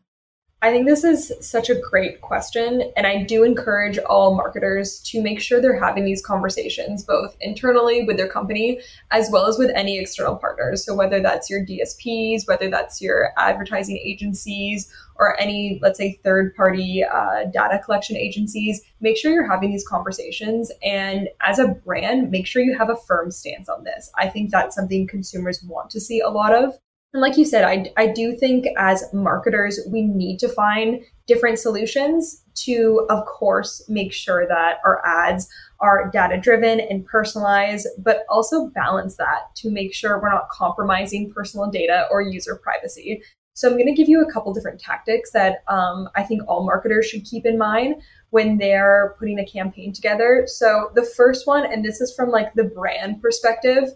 I 0.60 0.72
think 0.72 0.86
this 0.86 1.04
is 1.04 1.32
such 1.40 1.70
a 1.70 1.80
great 1.80 2.20
question. 2.20 2.90
And 2.96 3.06
I 3.06 3.22
do 3.22 3.44
encourage 3.44 3.96
all 3.98 4.34
marketers 4.34 4.98
to 5.02 5.22
make 5.22 5.40
sure 5.40 5.60
they're 5.60 5.78
having 5.78 6.04
these 6.04 6.24
conversations, 6.24 7.04
both 7.04 7.36
internally 7.40 8.02
with 8.02 8.16
their 8.16 8.28
company, 8.28 8.80
as 9.12 9.30
well 9.30 9.46
as 9.46 9.56
with 9.56 9.70
any 9.76 10.00
external 10.00 10.34
partners. 10.34 10.84
So, 10.84 10.96
whether 10.96 11.20
that's 11.20 11.48
your 11.48 11.64
DSPs, 11.64 12.48
whether 12.48 12.68
that's 12.68 13.00
your 13.00 13.30
advertising 13.36 13.98
agencies, 13.98 14.92
or 15.14 15.40
any, 15.40 15.78
let's 15.80 15.98
say, 15.98 16.18
third 16.24 16.56
party 16.56 17.04
uh, 17.04 17.44
data 17.52 17.80
collection 17.84 18.16
agencies, 18.16 18.82
make 19.00 19.16
sure 19.16 19.32
you're 19.32 19.48
having 19.48 19.70
these 19.70 19.86
conversations. 19.86 20.72
And 20.82 21.28
as 21.40 21.60
a 21.60 21.68
brand, 21.68 22.32
make 22.32 22.48
sure 22.48 22.62
you 22.62 22.76
have 22.76 22.90
a 22.90 22.96
firm 22.96 23.30
stance 23.30 23.68
on 23.68 23.84
this. 23.84 24.10
I 24.16 24.28
think 24.28 24.50
that's 24.50 24.74
something 24.74 25.06
consumers 25.06 25.62
want 25.62 25.90
to 25.90 26.00
see 26.00 26.18
a 26.18 26.28
lot 26.28 26.52
of. 26.52 26.78
And 27.14 27.22
like 27.22 27.38
you 27.38 27.46
said, 27.46 27.64
I, 27.64 27.90
I 27.96 28.08
do 28.08 28.36
think 28.36 28.66
as 28.76 29.02
marketers, 29.14 29.80
we 29.90 30.02
need 30.02 30.38
to 30.40 30.48
find 30.48 31.02
different 31.26 31.58
solutions 31.58 32.42
to, 32.64 33.06
of 33.08 33.24
course, 33.24 33.82
make 33.88 34.12
sure 34.12 34.46
that 34.46 34.78
our 34.84 35.00
ads 35.06 35.48
are 35.80 36.10
data 36.10 36.38
driven 36.38 36.80
and 36.80 37.06
personalized, 37.06 37.86
but 37.98 38.24
also 38.28 38.66
balance 38.68 39.16
that 39.16 39.54
to 39.56 39.70
make 39.70 39.94
sure 39.94 40.20
we're 40.20 40.30
not 40.30 40.50
compromising 40.50 41.32
personal 41.32 41.70
data 41.70 42.06
or 42.10 42.20
user 42.20 42.56
privacy. 42.56 43.22
So 43.54 43.68
I'm 43.68 43.74
going 43.74 43.86
to 43.86 43.94
give 43.94 44.08
you 44.08 44.22
a 44.22 44.30
couple 44.30 44.52
different 44.52 44.80
tactics 44.80 45.32
that 45.32 45.64
um, 45.66 46.08
I 46.14 46.22
think 46.22 46.42
all 46.46 46.64
marketers 46.64 47.06
should 47.06 47.24
keep 47.24 47.46
in 47.46 47.58
mind 47.58 48.02
when 48.30 48.58
they're 48.58 49.16
putting 49.18 49.38
a 49.38 49.46
campaign 49.46 49.92
together. 49.92 50.44
So 50.46 50.90
the 50.94 51.04
first 51.04 51.46
one, 51.46 51.64
and 51.64 51.84
this 51.84 52.00
is 52.00 52.14
from 52.14 52.30
like 52.30 52.54
the 52.54 52.64
brand 52.64 53.22
perspective, 53.22 53.88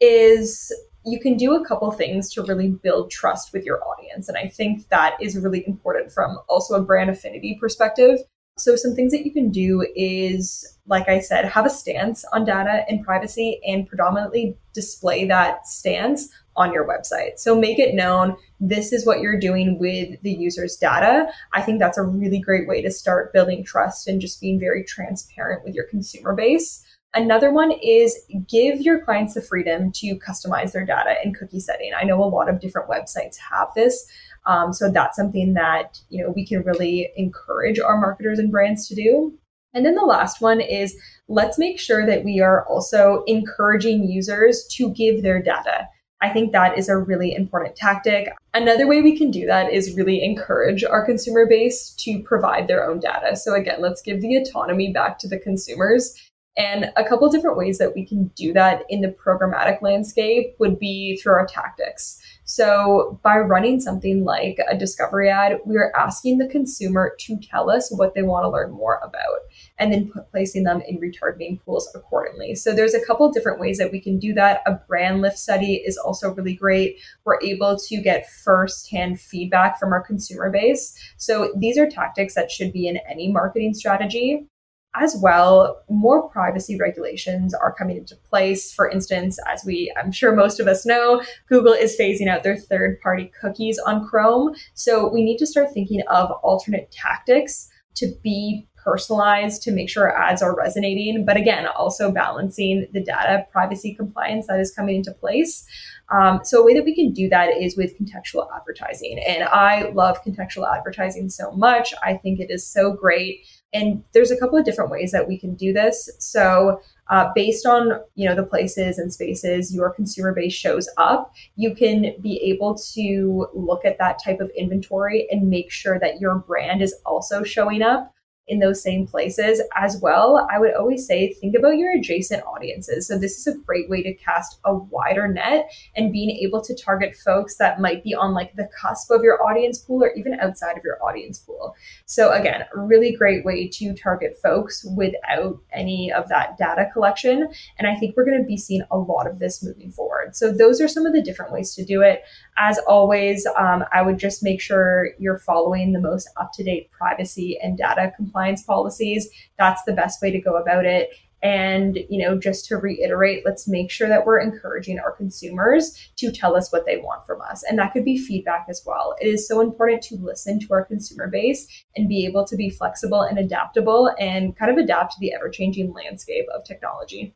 is 0.00 0.72
you 1.04 1.20
can 1.20 1.36
do 1.36 1.54
a 1.54 1.64
couple 1.64 1.90
things 1.90 2.32
to 2.32 2.42
really 2.42 2.68
build 2.68 3.10
trust 3.10 3.52
with 3.52 3.64
your 3.64 3.82
audience. 3.86 4.28
And 4.28 4.38
I 4.38 4.48
think 4.48 4.88
that 4.88 5.16
is 5.20 5.36
really 5.36 5.66
important 5.66 6.12
from 6.12 6.38
also 6.48 6.74
a 6.74 6.82
brand 6.82 7.10
affinity 7.10 7.56
perspective. 7.60 8.18
So, 8.56 8.76
some 8.76 8.94
things 8.94 9.10
that 9.12 9.24
you 9.24 9.32
can 9.32 9.50
do 9.50 9.84
is, 9.96 10.78
like 10.86 11.08
I 11.08 11.18
said, 11.18 11.44
have 11.44 11.66
a 11.66 11.70
stance 11.70 12.24
on 12.32 12.44
data 12.44 12.84
and 12.88 13.04
privacy 13.04 13.60
and 13.66 13.86
predominantly 13.86 14.56
display 14.72 15.24
that 15.24 15.66
stance 15.66 16.28
on 16.56 16.72
your 16.72 16.86
website. 16.86 17.38
So, 17.38 17.58
make 17.58 17.80
it 17.80 17.96
known 17.96 18.36
this 18.60 18.92
is 18.92 19.04
what 19.04 19.20
you're 19.20 19.40
doing 19.40 19.80
with 19.80 20.22
the 20.22 20.30
user's 20.30 20.76
data. 20.76 21.26
I 21.52 21.62
think 21.62 21.80
that's 21.80 21.98
a 21.98 22.04
really 22.04 22.38
great 22.38 22.68
way 22.68 22.80
to 22.82 22.92
start 22.92 23.32
building 23.32 23.64
trust 23.64 24.06
and 24.06 24.20
just 24.20 24.40
being 24.40 24.60
very 24.60 24.84
transparent 24.84 25.64
with 25.64 25.74
your 25.74 25.86
consumer 25.86 26.32
base. 26.32 26.83
Another 27.14 27.52
one 27.52 27.70
is 27.70 28.26
give 28.48 28.80
your 28.80 29.00
clients 29.00 29.34
the 29.34 29.40
freedom 29.40 29.92
to 29.92 30.18
customize 30.18 30.72
their 30.72 30.84
data 30.84 31.14
and 31.24 31.36
cookie 31.36 31.60
setting. 31.60 31.92
I 31.96 32.02
know 32.02 32.22
a 32.22 32.26
lot 32.26 32.48
of 32.48 32.60
different 32.60 32.88
websites 32.88 33.36
have 33.50 33.68
this. 33.76 34.04
Um, 34.46 34.72
so 34.72 34.90
that's 34.90 35.16
something 35.16 35.54
that 35.54 36.00
you 36.10 36.22
know 36.22 36.30
we 36.30 36.44
can 36.44 36.62
really 36.64 37.10
encourage 37.16 37.78
our 37.78 37.98
marketers 37.98 38.38
and 38.38 38.50
brands 38.50 38.88
to 38.88 38.94
do. 38.94 39.32
And 39.74 39.86
then 39.86 39.94
the 39.94 40.02
last 40.02 40.40
one 40.40 40.60
is 40.60 40.96
let's 41.28 41.58
make 41.58 41.80
sure 41.80 42.04
that 42.04 42.24
we 42.24 42.40
are 42.40 42.66
also 42.66 43.22
encouraging 43.26 44.04
users 44.04 44.66
to 44.72 44.90
give 44.90 45.22
their 45.22 45.40
data. 45.40 45.88
I 46.20 46.30
think 46.30 46.52
that 46.52 46.78
is 46.78 46.88
a 46.88 46.96
really 46.96 47.34
important 47.34 47.76
tactic. 47.76 48.28
Another 48.54 48.86
way 48.86 49.02
we 49.02 49.16
can 49.16 49.30
do 49.30 49.46
that 49.46 49.72
is 49.72 49.96
really 49.96 50.24
encourage 50.24 50.82
our 50.82 51.04
consumer 51.04 51.46
base 51.46 51.90
to 51.98 52.22
provide 52.22 52.66
their 52.66 52.88
own 52.88 53.00
data. 53.00 53.36
So, 53.36 53.54
again, 53.54 53.80
let's 53.80 54.00
give 54.00 54.20
the 54.20 54.36
autonomy 54.36 54.92
back 54.92 55.18
to 55.18 55.28
the 55.28 55.38
consumers 55.38 56.14
and 56.56 56.92
a 56.96 57.04
couple 57.04 57.28
different 57.30 57.56
ways 57.56 57.78
that 57.78 57.94
we 57.94 58.06
can 58.06 58.28
do 58.36 58.52
that 58.52 58.84
in 58.88 59.00
the 59.00 59.08
programmatic 59.08 59.82
landscape 59.82 60.54
would 60.60 60.78
be 60.78 61.16
through 61.16 61.32
our 61.32 61.46
tactics. 61.46 62.20
So, 62.46 63.18
by 63.22 63.38
running 63.38 63.80
something 63.80 64.24
like 64.24 64.58
a 64.68 64.76
discovery 64.76 65.30
ad, 65.30 65.58
we 65.64 65.76
are 65.76 65.92
asking 65.96 66.38
the 66.38 66.46
consumer 66.46 67.16
to 67.20 67.38
tell 67.38 67.70
us 67.70 67.90
what 67.90 68.14
they 68.14 68.22
want 68.22 68.44
to 68.44 68.50
learn 68.50 68.70
more 68.70 69.00
about 69.02 69.40
and 69.78 69.92
then 69.92 70.10
put, 70.10 70.30
placing 70.30 70.64
them 70.64 70.82
in 70.86 71.00
retargeting 71.00 71.60
pools 71.64 71.88
accordingly. 71.94 72.54
So, 72.54 72.74
there's 72.74 72.94
a 72.94 73.04
couple 73.04 73.32
different 73.32 73.60
ways 73.60 73.78
that 73.78 73.90
we 73.90 74.00
can 74.00 74.18
do 74.18 74.34
that. 74.34 74.60
A 74.66 74.74
brand 74.74 75.22
lift 75.22 75.38
study 75.38 75.76
is 75.76 75.96
also 75.96 76.34
really 76.34 76.54
great. 76.54 76.98
We're 77.24 77.40
able 77.40 77.78
to 77.78 77.96
get 78.02 78.30
firsthand 78.44 79.20
feedback 79.20 79.80
from 79.80 79.92
our 79.92 80.02
consumer 80.02 80.50
base. 80.50 80.96
So, 81.16 81.52
these 81.56 81.78
are 81.78 81.88
tactics 81.88 82.34
that 82.34 82.50
should 82.50 82.72
be 82.72 82.86
in 82.86 82.98
any 83.08 83.32
marketing 83.32 83.72
strategy 83.72 84.46
as 84.94 85.16
well, 85.20 85.82
more 85.88 86.28
privacy 86.28 86.78
regulations 86.78 87.52
are 87.54 87.74
coming 87.74 87.96
into 87.96 88.16
place. 88.16 88.72
For 88.72 88.88
instance, 88.88 89.38
as 89.50 89.64
we, 89.64 89.92
I'm 90.00 90.12
sure 90.12 90.34
most 90.34 90.60
of 90.60 90.68
us 90.68 90.86
know, 90.86 91.22
Google 91.48 91.72
is 91.72 91.96
phasing 91.98 92.28
out 92.28 92.42
their 92.42 92.56
third 92.56 93.00
party 93.00 93.30
cookies 93.40 93.78
on 93.78 94.06
Chrome. 94.06 94.54
So 94.74 95.12
we 95.12 95.24
need 95.24 95.38
to 95.38 95.46
start 95.46 95.72
thinking 95.72 96.02
of 96.08 96.30
alternate 96.42 96.90
tactics 96.90 97.68
to 97.96 98.12
be 98.22 98.68
personalized 98.84 99.62
to 99.62 99.72
make 99.72 99.88
sure 99.88 100.16
ads 100.16 100.42
are 100.42 100.54
resonating. 100.54 101.24
But 101.24 101.36
again, 101.36 101.66
also 101.66 102.12
balancing 102.12 102.86
the 102.92 103.02
data 103.02 103.46
privacy 103.50 103.94
compliance 103.94 104.46
that 104.46 104.60
is 104.60 104.72
coming 104.72 104.96
into 104.96 105.12
place. 105.12 105.66
Um, 106.10 106.40
so 106.44 106.60
a 106.60 106.66
way 106.66 106.74
that 106.74 106.84
we 106.84 106.94
can 106.94 107.12
do 107.12 107.28
that 107.30 107.56
is 107.56 107.76
with 107.76 107.98
contextual 107.98 108.46
advertising. 108.54 109.18
And 109.26 109.44
I 109.44 109.90
love 109.94 110.22
contextual 110.22 110.70
advertising 110.70 111.30
so 111.30 111.50
much. 111.52 111.94
I 112.02 112.14
think 112.14 112.40
it 112.40 112.50
is 112.50 112.66
so 112.66 112.92
great. 112.92 113.46
And 113.74 114.02
there's 114.12 114.30
a 114.30 114.38
couple 114.38 114.56
of 114.56 114.64
different 114.64 114.90
ways 114.90 115.10
that 115.12 115.28
we 115.28 115.36
can 115.36 115.54
do 115.54 115.72
this. 115.72 116.08
So 116.18 116.80
uh, 117.10 117.30
based 117.34 117.66
on 117.66 118.00
you 118.14 118.28
know 118.28 118.34
the 118.34 118.42
places 118.42 118.98
and 118.98 119.12
spaces 119.12 119.74
your 119.74 119.90
consumer 119.90 120.32
base 120.32 120.54
shows 120.54 120.88
up 120.96 121.34
you 121.56 121.74
can 121.74 122.14
be 122.20 122.40
able 122.42 122.74
to 122.74 123.46
look 123.52 123.84
at 123.84 123.98
that 123.98 124.18
type 124.24 124.40
of 124.40 124.50
inventory 124.56 125.26
and 125.30 125.50
make 125.50 125.70
sure 125.70 125.98
that 125.98 126.20
your 126.20 126.36
brand 126.36 126.82
is 126.82 126.94
also 127.04 127.42
showing 127.42 127.82
up 127.82 128.12
in 128.46 128.58
those 128.58 128.82
same 128.82 129.06
places 129.06 129.62
as 129.74 129.98
well, 130.02 130.46
I 130.52 130.58
would 130.58 130.74
always 130.74 131.06
say 131.06 131.32
think 131.32 131.56
about 131.56 131.78
your 131.78 131.96
adjacent 131.96 132.44
audiences. 132.44 133.06
So, 133.06 133.18
this 133.18 133.38
is 133.38 133.46
a 133.46 133.58
great 133.58 133.88
way 133.88 134.02
to 134.02 134.14
cast 134.14 134.58
a 134.64 134.74
wider 134.74 135.26
net 135.28 135.70
and 135.96 136.12
being 136.12 136.30
able 136.30 136.60
to 136.62 136.76
target 136.76 137.16
folks 137.16 137.56
that 137.56 137.80
might 137.80 138.04
be 138.04 138.14
on 138.14 138.34
like 138.34 138.54
the 138.56 138.68
cusp 138.78 139.10
of 139.10 139.22
your 139.22 139.42
audience 139.42 139.78
pool 139.78 140.04
or 140.04 140.12
even 140.12 140.34
outside 140.40 140.76
of 140.76 140.84
your 140.84 141.02
audience 141.02 141.38
pool. 141.38 141.74
So, 142.04 142.32
again, 142.32 142.64
a 142.74 142.80
really 142.80 143.16
great 143.16 143.44
way 143.44 143.68
to 143.68 143.94
target 143.94 144.38
folks 144.42 144.84
without 144.96 145.58
any 145.72 146.12
of 146.12 146.28
that 146.28 146.58
data 146.58 146.90
collection. 146.92 147.48
And 147.78 147.88
I 147.88 147.94
think 147.94 148.14
we're 148.14 148.26
going 148.26 148.42
to 148.42 148.46
be 148.46 148.58
seeing 148.58 148.82
a 148.90 148.98
lot 148.98 149.26
of 149.26 149.38
this 149.38 149.62
moving 149.62 149.90
forward. 149.90 150.36
So, 150.36 150.52
those 150.52 150.82
are 150.82 150.88
some 150.88 151.06
of 151.06 151.14
the 151.14 151.22
different 151.22 151.52
ways 151.52 151.74
to 151.76 151.84
do 151.84 152.02
it. 152.02 152.22
As 152.58 152.78
always, 152.86 153.46
um, 153.58 153.84
I 153.90 154.02
would 154.02 154.18
just 154.18 154.42
make 154.42 154.60
sure 154.60 155.08
you're 155.18 155.38
following 155.38 155.92
the 155.92 156.00
most 156.00 156.28
up 156.36 156.52
to 156.54 156.62
date 156.62 156.90
privacy 156.92 157.58
and 157.62 157.78
data 157.78 158.12
compliance 158.14 158.33
policies. 158.62 159.28
That's 159.58 159.82
the 159.84 159.92
best 159.92 160.20
way 160.20 160.30
to 160.30 160.40
go 160.40 160.56
about 160.56 160.84
it. 160.84 161.10
And, 161.44 161.98
you 162.08 162.26
know, 162.26 162.38
just 162.38 162.64
to 162.66 162.76
reiterate, 162.78 163.44
let's 163.44 163.68
make 163.68 163.90
sure 163.90 164.08
that 164.08 164.24
we're 164.24 164.40
encouraging 164.40 164.98
our 164.98 165.12
consumers 165.12 165.94
to 166.16 166.32
tell 166.32 166.56
us 166.56 166.72
what 166.72 166.86
they 166.86 166.96
want 166.96 167.26
from 167.26 167.42
us. 167.42 167.62
And 167.68 167.78
that 167.78 167.92
could 167.92 168.04
be 168.04 168.16
feedback 168.16 168.64
as 168.70 168.82
well. 168.86 169.14
It 169.20 169.26
is 169.26 169.46
so 169.46 169.60
important 169.60 170.02
to 170.04 170.16
listen 170.16 170.58
to 170.60 170.68
our 170.72 170.86
consumer 170.86 171.28
base 171.28 171.68
and 171.96 172.08
be 172.08 172.24
able 172.24 172.46
to 172.46 172.56
be 172.56 172.70
flexible 172.70 173.20
and 173.20 173.38
adaptable 173.38 174.10
and 174.18 174.56
kind 174.56 174.70
of 174.70 174.78
adapt 174.78 175.12
to 175.12 175.18
the 175.20 175.34
ever 175.34 175.50
changing 175.50 175.92
landscape 175.92 176.46
of 176.54 176.64
technology 176.64 177.34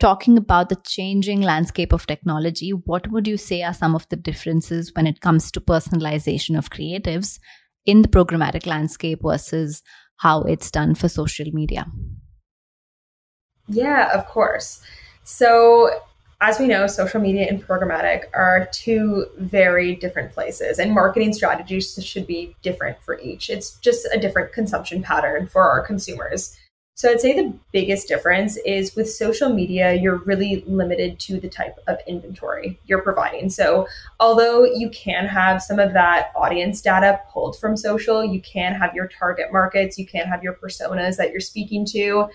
talking 0.00 0.38
about 0.38 0.68
the 0.68 0.76
changing 0.84 1.40
landscape 1.40 1.92
of 1.92 2.06
technology, 2.06 2.70
what 2.70 3.10
would 3.10 3.26
you 3.26 3.36
say 3.36 3.62
are 3.62 3.74
some 3.74 3.96
of 3.96 4.08
the 4.10 4.16
differences 4.16 4.92
when 4.94 5.08
it 5.08 5.20
comes 5.20 5.50
to 5.50 5.60
personalization 5.60 6.56
of 6.56 6.70
creatives 6.70 7.40
in 7.88 8.02
the 8.02 8.08
programmatic 8.08 8.66
landscape 8.66 9.20
versus 9.22 9.82
how 10.18 10.42
it's 10.42 10.70
done 10.70 10.94
for 10.94 11.08
social 11.08 11.46
media? 11.52 11.86
Yeah, 13.66 14.12
of 14.12 14.26
course. 14.26 14.82
So, 15.24 15.90
as 16.40 16.58
we 16.60 16.66
know, 16.66 16.86
social 16.86 17.20
media 17.20 17.46
and 17.48 17.66
programmatic 17.66 18.24
are 18.34 18.68
two 18.72 19.26
very 19.38 19.96
different 19.96 20.32
places, 20.32 20.78
and 20.78 20.92
marketing 20.92 21.32
strategies 21.32 21.98
should 22.04 22.26
be 22.26 22.54
different 22.62 23.02
for 23.02 23.18
each. 23.20 23.48
It's 23.48 23.78
just 23.78 24.06
a 24.12 24.20
different 24.20 24.52
consumption 24.52 25.02
pattern 25.02 25.46
for 25.46 25.62
our 25.62 25.80
consumers. 25.80 26.56
So 26.98 27.08
I'd 27.08 27.20
say 27.20 27.32
the 27.32 27.54
biggest 27.70 28.08
difference 28.08 28.56
is 28.66 28.96
with 28.96 29.08
social 29.08 29.50
media, 29.50 29.94
you're 29.94 30.18
really 30.24 30.64
limited 30.66 31.20
to 31.20 31.38
the 31.38 31.48
type 31.48 31.78
of 31.86 31.98
inventory 32.08 32.80
you're 32.86 33.02
providing. 33.02 33.50
So 33.50 33.86
although 34.18 34.64
you 34.64 34.90
can 34.90 35.24
have 35.26 35.62
some 35.62 35.78
of 35.78 35.92
that 35.92 36.32
audience 36.34 36.80
data 36.80 37.20
pulled 37.30 37.56
from 37.60 37.76
social, 37.76 38.24
you 38.24 38.42
can 38.42 38.74
have 38.74 38.96
your 38.96 39.06
target 39.06 39.52
markets, 39.52 39.96
you 39.96 40.08
can 40.08 40.26
have 40.26 40.42
your 40.42 40.54
personas 40.54 41.16
that 41.18 41.30
you're 41.30 41.38
speaking 41.38 41.86
to. 41.92 42.30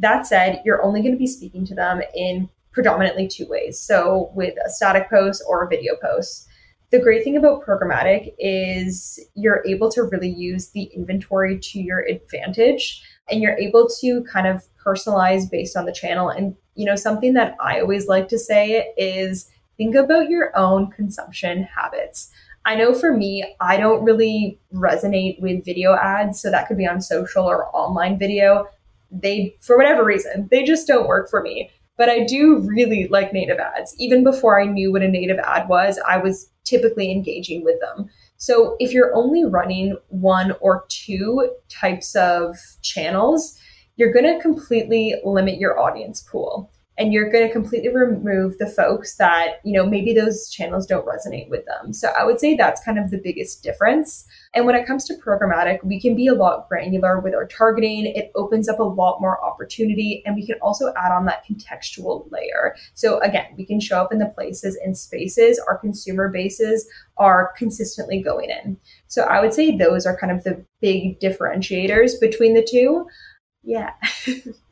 That 0.00 0.26
said, 0.26 0.62
you're 0.64 0.82
only 0.82 1.00
going 1.00 1.12
to 1.12 1.16
be 1.18 1.28
speaking 1.28 1.64
to 1.66 1.76
them 1.76 2.02
in 2.12 2.48
predominantly 2.72 3.28
two 3.28 3.46
ways. 3.46 3.78
So 3.78 4.32
with 4.34 4.54
a 4.66 4.68
static 4.68 5.08
post 5.08 5.44
or 5.46 5.62
a 5.62 5.68
video 5.68 5.94
post. 6.02 6.46
The 6.90 6.98
great 6.98 7.22
thing 7.22 7.36
about 7.36 7.66
programmatic 7.66 8.34
is 8.38 9.20
you're 9.34 9.62
able 9.66 9.90
to 9.90 10.04
really 10.04 10.30
use 10.30 10.70
the 10.70 10.84
inventory 10.84 11.58
to 11.58 11.80
your 11.80 12.00
advantage 12.00 13.02
and 13.30 13.42
you're 13.42 13.56
able 13.58 13.88
to 14.00 14.22
kind 14.24 14.46
of 14.46 14.64
personalize 14.84 15.50
based 15.50 15.76
on 15.76 15.84
the 15.84 15.92
channel. 15.92 16.28
And, 16.28 16.56
you 16.74 16.84
know, 16.84 16.96
something 16.96 17.34
that 17.34 17.56
I 17.60 17.80
always 17.80 18.08
like 18.08 18.28
to 18.28 18.38
say 18.38 18.92
is 18.96 19.50
think 19.76 19.94
about 19.94 20.30
your 20.30 20.56
own 20.56 20.90
consumption 20.90 21.64
habits. 21.64 22.30
I 22.64 22.74
know 22.74 22.92
for 22.92 23.16
me, 23.16 23.54
I 23.60 23.76
don't 23.76 24.04
really 24.04 24.58
resonate 24.74 25.40
with 25.40 25.64
video 25.64 25.94
ads. 25.94 26.40
So 26.40 26.50
that 26.50 26.68
could 26.68 26.76
be 26.76 26.86
on 26.86 27.00
social 27.00 27.44
or 27.44 27.74
online 27.74 28.18
video. 28.18 28.66
They, 29.10 29.56
for 29.60 29.76
whatever 29.76 30.04
reason, 30.04 30.48
they 30.50 30.64
just 30.64 30.86
don't 30.86 31.08
work 31.08 31.30
for 31.30 31.42
me. 31.42 31.70
But 31.96 32.08
I 32.08 32.24
do 32.24 32.58
really 32.58 33.08
like 33.08 33.32
native 33.32 33.58
ads. 33.58 33.94
Even 33.98 34.22
before 34.22 34.60
I 34.60 34.66
knew 34.66 34.92
what 34.92 35.02
a 35.02 35.08
native 35.08 35.38
ad 35.38 35.68
was, 35.68 35.98
I 36.06 36.18
was 36.18 36.50
typically 36.64 37.10
engaging 37.10 37.64
with 37.64 37.80
them. 37.80 38.08
So 38.38 38.76
if 38.78 38.92
you're 38.92 39.14
only 39.14 39.44
running 39.44 39.96
one 40.08 40.54
or 40.60 40.84
two 40.88 41.50
types 41.68 42.14
of 42.14 42.56
channels, 42.82 43.58
you're 43.96 44.12
going 44.12 44.24
to 44.24 44.40
completely 44.40 45.16
limit 45.24 45.58
your 45.58 45.78
audience 45.78 46.22
pool 46.22 46.70
and 46.98 47.12
you're 47.12 47.30
going 47.30 47.46
to 47.46 47.52
completely 47.52 47.88
remove 47.88 48.58
the 48.58 48.66
folks 48.66 49.16
that, 49.16 49.60
you 49.64 49.72
know, 49.72 49.86
maybe 49.86 50.12
those 50.12 50.50
channels 50.50 50.84
don't 50.84 51.06
resonate 51.06 51.48
with 51.48 51.64
them. 51.64 51.92
So 51.92 52.08
I 52.08 52.24
would 52.24 52.40
say 52.40 52.56
that's 52.56 52.82
kind 52.84 52.98
of 52.98 53.10
the 53.10 53.20
biggest 53.22 53.62
difference. 53.62 54.26
And 54.52 54.66
when 54.66 54.74
it 54.74 54.84
comes 54.84 55.04
to 55.04 55.14
programmatic, 55.14 55.82
we 55.84 56.00
can 56.00 56.16
be 56.16 56.26
a 56.26 56.34
lot 56.34 56.68
granular 56.68 57.20
with 57.20 57.34
our 57.34 57.46
targeting. 57.46 58.06
It 58.06 58.32
opens 58.34 58.68
up 58.68 58.80
a 58.80 58.84
lot 58.84 59.20
more 59.20 59.42
opportunity 59.44 60.24
and 60.26 60.34
we 60.34 60.44
can 60.44 60.56
also 60.60 60.92
add 60.96 61.12
on 61.12 61.24
that 61.26 61.44
contextual 61.46 62.28
layer. 62.32 62.74
So 62.94 63.20
again, 63.20 63.46
we 63.56 63.64
can 63.64 63.78
show 63.78 64.00
up 64.00 64.12
in 64.12 64.18
the 64.18 64.26
places 64.26 64.76
and 64.84 64.98
spaces 64.98 65.60
our 65.68 65.78
consumer 65.78 66.28
bases 66.28 66.88
are 67.16 67.52
consistently 67.56 68.20
going 68.20 68.50
in. 68.50 68.76
So 69.06 69.22
I 69.22 69.40
would 69.40 69.54
say 69.54 69.76
those 69.76 70.04
are 70.04 70.16
kind 70.16 70.32
of 70.32 70.42
the 70.42 70.64
big 70.80 71.20
differentiators 71.20 72.18
between 72.20 72.54
the 72.54 72.66
two. 72.68 73.06
Yeah. 73.62 73.92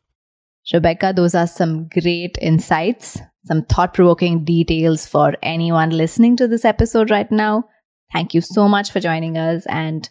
Rebecca, 0.72 1.12
those 1.14 1.34
are 1.34 1.46
some 1.46 1.88
great 1.88 2.36
insights, 2.40 3.18
some 3.44 3.64
thought 3.64 3.94
provoking 3.94 4.44
details 4.44 5.06
for 5.06 5.34
anyone 5.42 5.90
listening 5.90 6.36
to 6.36 6.48
this 6.48 6.64
episode 6.64 7.10
right 7.10 7.30
now. 7.30 7.64
Thank 8.12 8.34
you 8.34 8.40
so 8.40 8.68
much 8.68 8.90
for 8.90 9.00
joining 9.00 9.38
us. 9.38 9.64
And 9.66 10.08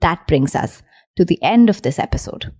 that 0.00 0.26
brings 0.26 0.54
us 0.54 0.82
to 1.16 1.24
the 1.24 1.40
end 1.42 1.70
of 1.70 1.82
this 1.82 1.98
episode. 1.98 2.52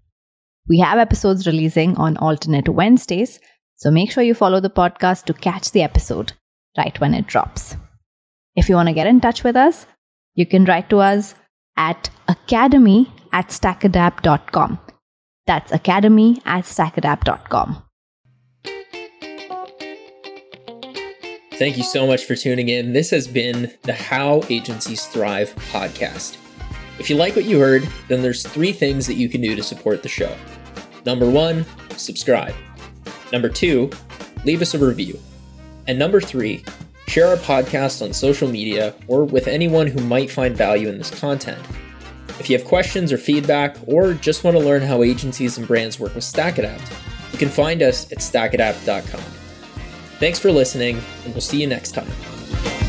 We 0.69 0.79
have 0.79 0.99
episodes 0.99 1.47
releasing 1.47 1.97
on 1.97 2.17
alternate 2.19 2.69
Wednesdays, 2.69 3.41
so 3.77 3.91
make 3.91 4.13
sure 4.13 4.23
you 4.23 4.35
follow 4.35 4.61
the 4.61 4.71
podcast 4.71 5.25
to 5.25 5.35
catch 5.35 5.73
the 5.73 5.83
episode 5.83 6.33
right 6.79 6.99
when 7.01 7.15
it 7.15 7.27
drops. 7.27 7.77
If 8.55 8.69
you 8.69 8.77
want 8.77 8.89
to 8.89 8.95
get 8.95 9.09
in 9.09 9.21
touch 9.21 9.43
with 9.43 9.57
us, 9.57 9.87
you 10.35 10.47
can 10.47 10.65
write 10.65 10.89
to 10.91 10.99
us 10.99 11.35
at 11.77 12.11
academy 12.29 13.13
at 13.33 13.49
stackadapt.com. 13.49 14.79
That's 15.47 15.73
academy 15.73 16.41
at 16.45 16.65
stackadapt.com. 16.65 17.83
Thank 21.55 21.77
you 21.77 21.85
so 21.85 22.07
much 22.07 22.25
for 22.25 22.35
tuning 22.35 22.69
in. 22.69 22.93
This 22.93 23.11
has 23.11 23.29
been 23.29 23.73
the 23.83 23.93
How 23.93 24.43
Agencies 24.49 25.07
Thrive 25.07 25.55
podcast. 25.71 26.37
If 26.99 27.09
you 27.09 27.17
like 27.17 27.37
what 27.37 27.45
you 27.45 27.61
heard, 27.61 27.87
then 28.09 28.23
there's 28.23 28.47
three 28.47 28.73
things 28.73 29.07
that 29.07 29.15
you 29.15 29.29
can 29.29 29.41
do 29.41 29.55
to 29.55 29.63
support 29.63 30.03
the 30.03 30.09
show. 30.09 30.35
Number 31.05 31.29
one, 31.29 31.67
subscribe. 31.97 32.55
Number 33.33 33.49
two, 33.49 33.91
leave 34.45 34.63
us 34.63 34.75
a 34.75 34.79
review. 34.79 35.21
And 35.87 35.99
number 35.99 36.21
three, 36.21 36.65
share 37.07 37.29
our 37.29 37.37
podcast 37.37 38.03
on 38.03 38.13
social 38.13 38.49
media 38.49 38.95
or 39.07 39.25
with 39.25 39.47
anyone 39.47 39.87
who 39.87 40.01
might 40.01 40.31
find 40.31 40.57
value 40.57 40.89
in 40.89 40.99
this 40.99 41.11
content. 41.11 41.65
If 42.43 42.51
you 42.51 42.59
have 42.59 42.67
questions 42.67 43.13
or 43.13 43.19
feedback, 43.19 43.77
or 43.87 44.15
just 44.15 44.43
want 44.43 44.57
to 44.57 44.61
learn 44.65 44.83
how 44.83 45.05
agencies 45.05 45.59
and 45.59 45.69
brands 45.69 46.01
work 46.01 46.13
with 46.13 46.25
StackAdapt, 46.25 46.93
you 47.33 47.39
can 47.39 47.49
find 47.49 47.81
us 47.85 48.11
at 48.11 48.19
stackadapt.com. 48.19 49.21
Thanks 50.19 50.41
for 50.41 50.51
listening, 50.51 51.01
and 51.25 51.33
we'll 51.35 51.41
see 51.41 51.61
you 51.61 51.69
next 51.69 51.93
time. 51.93 52.82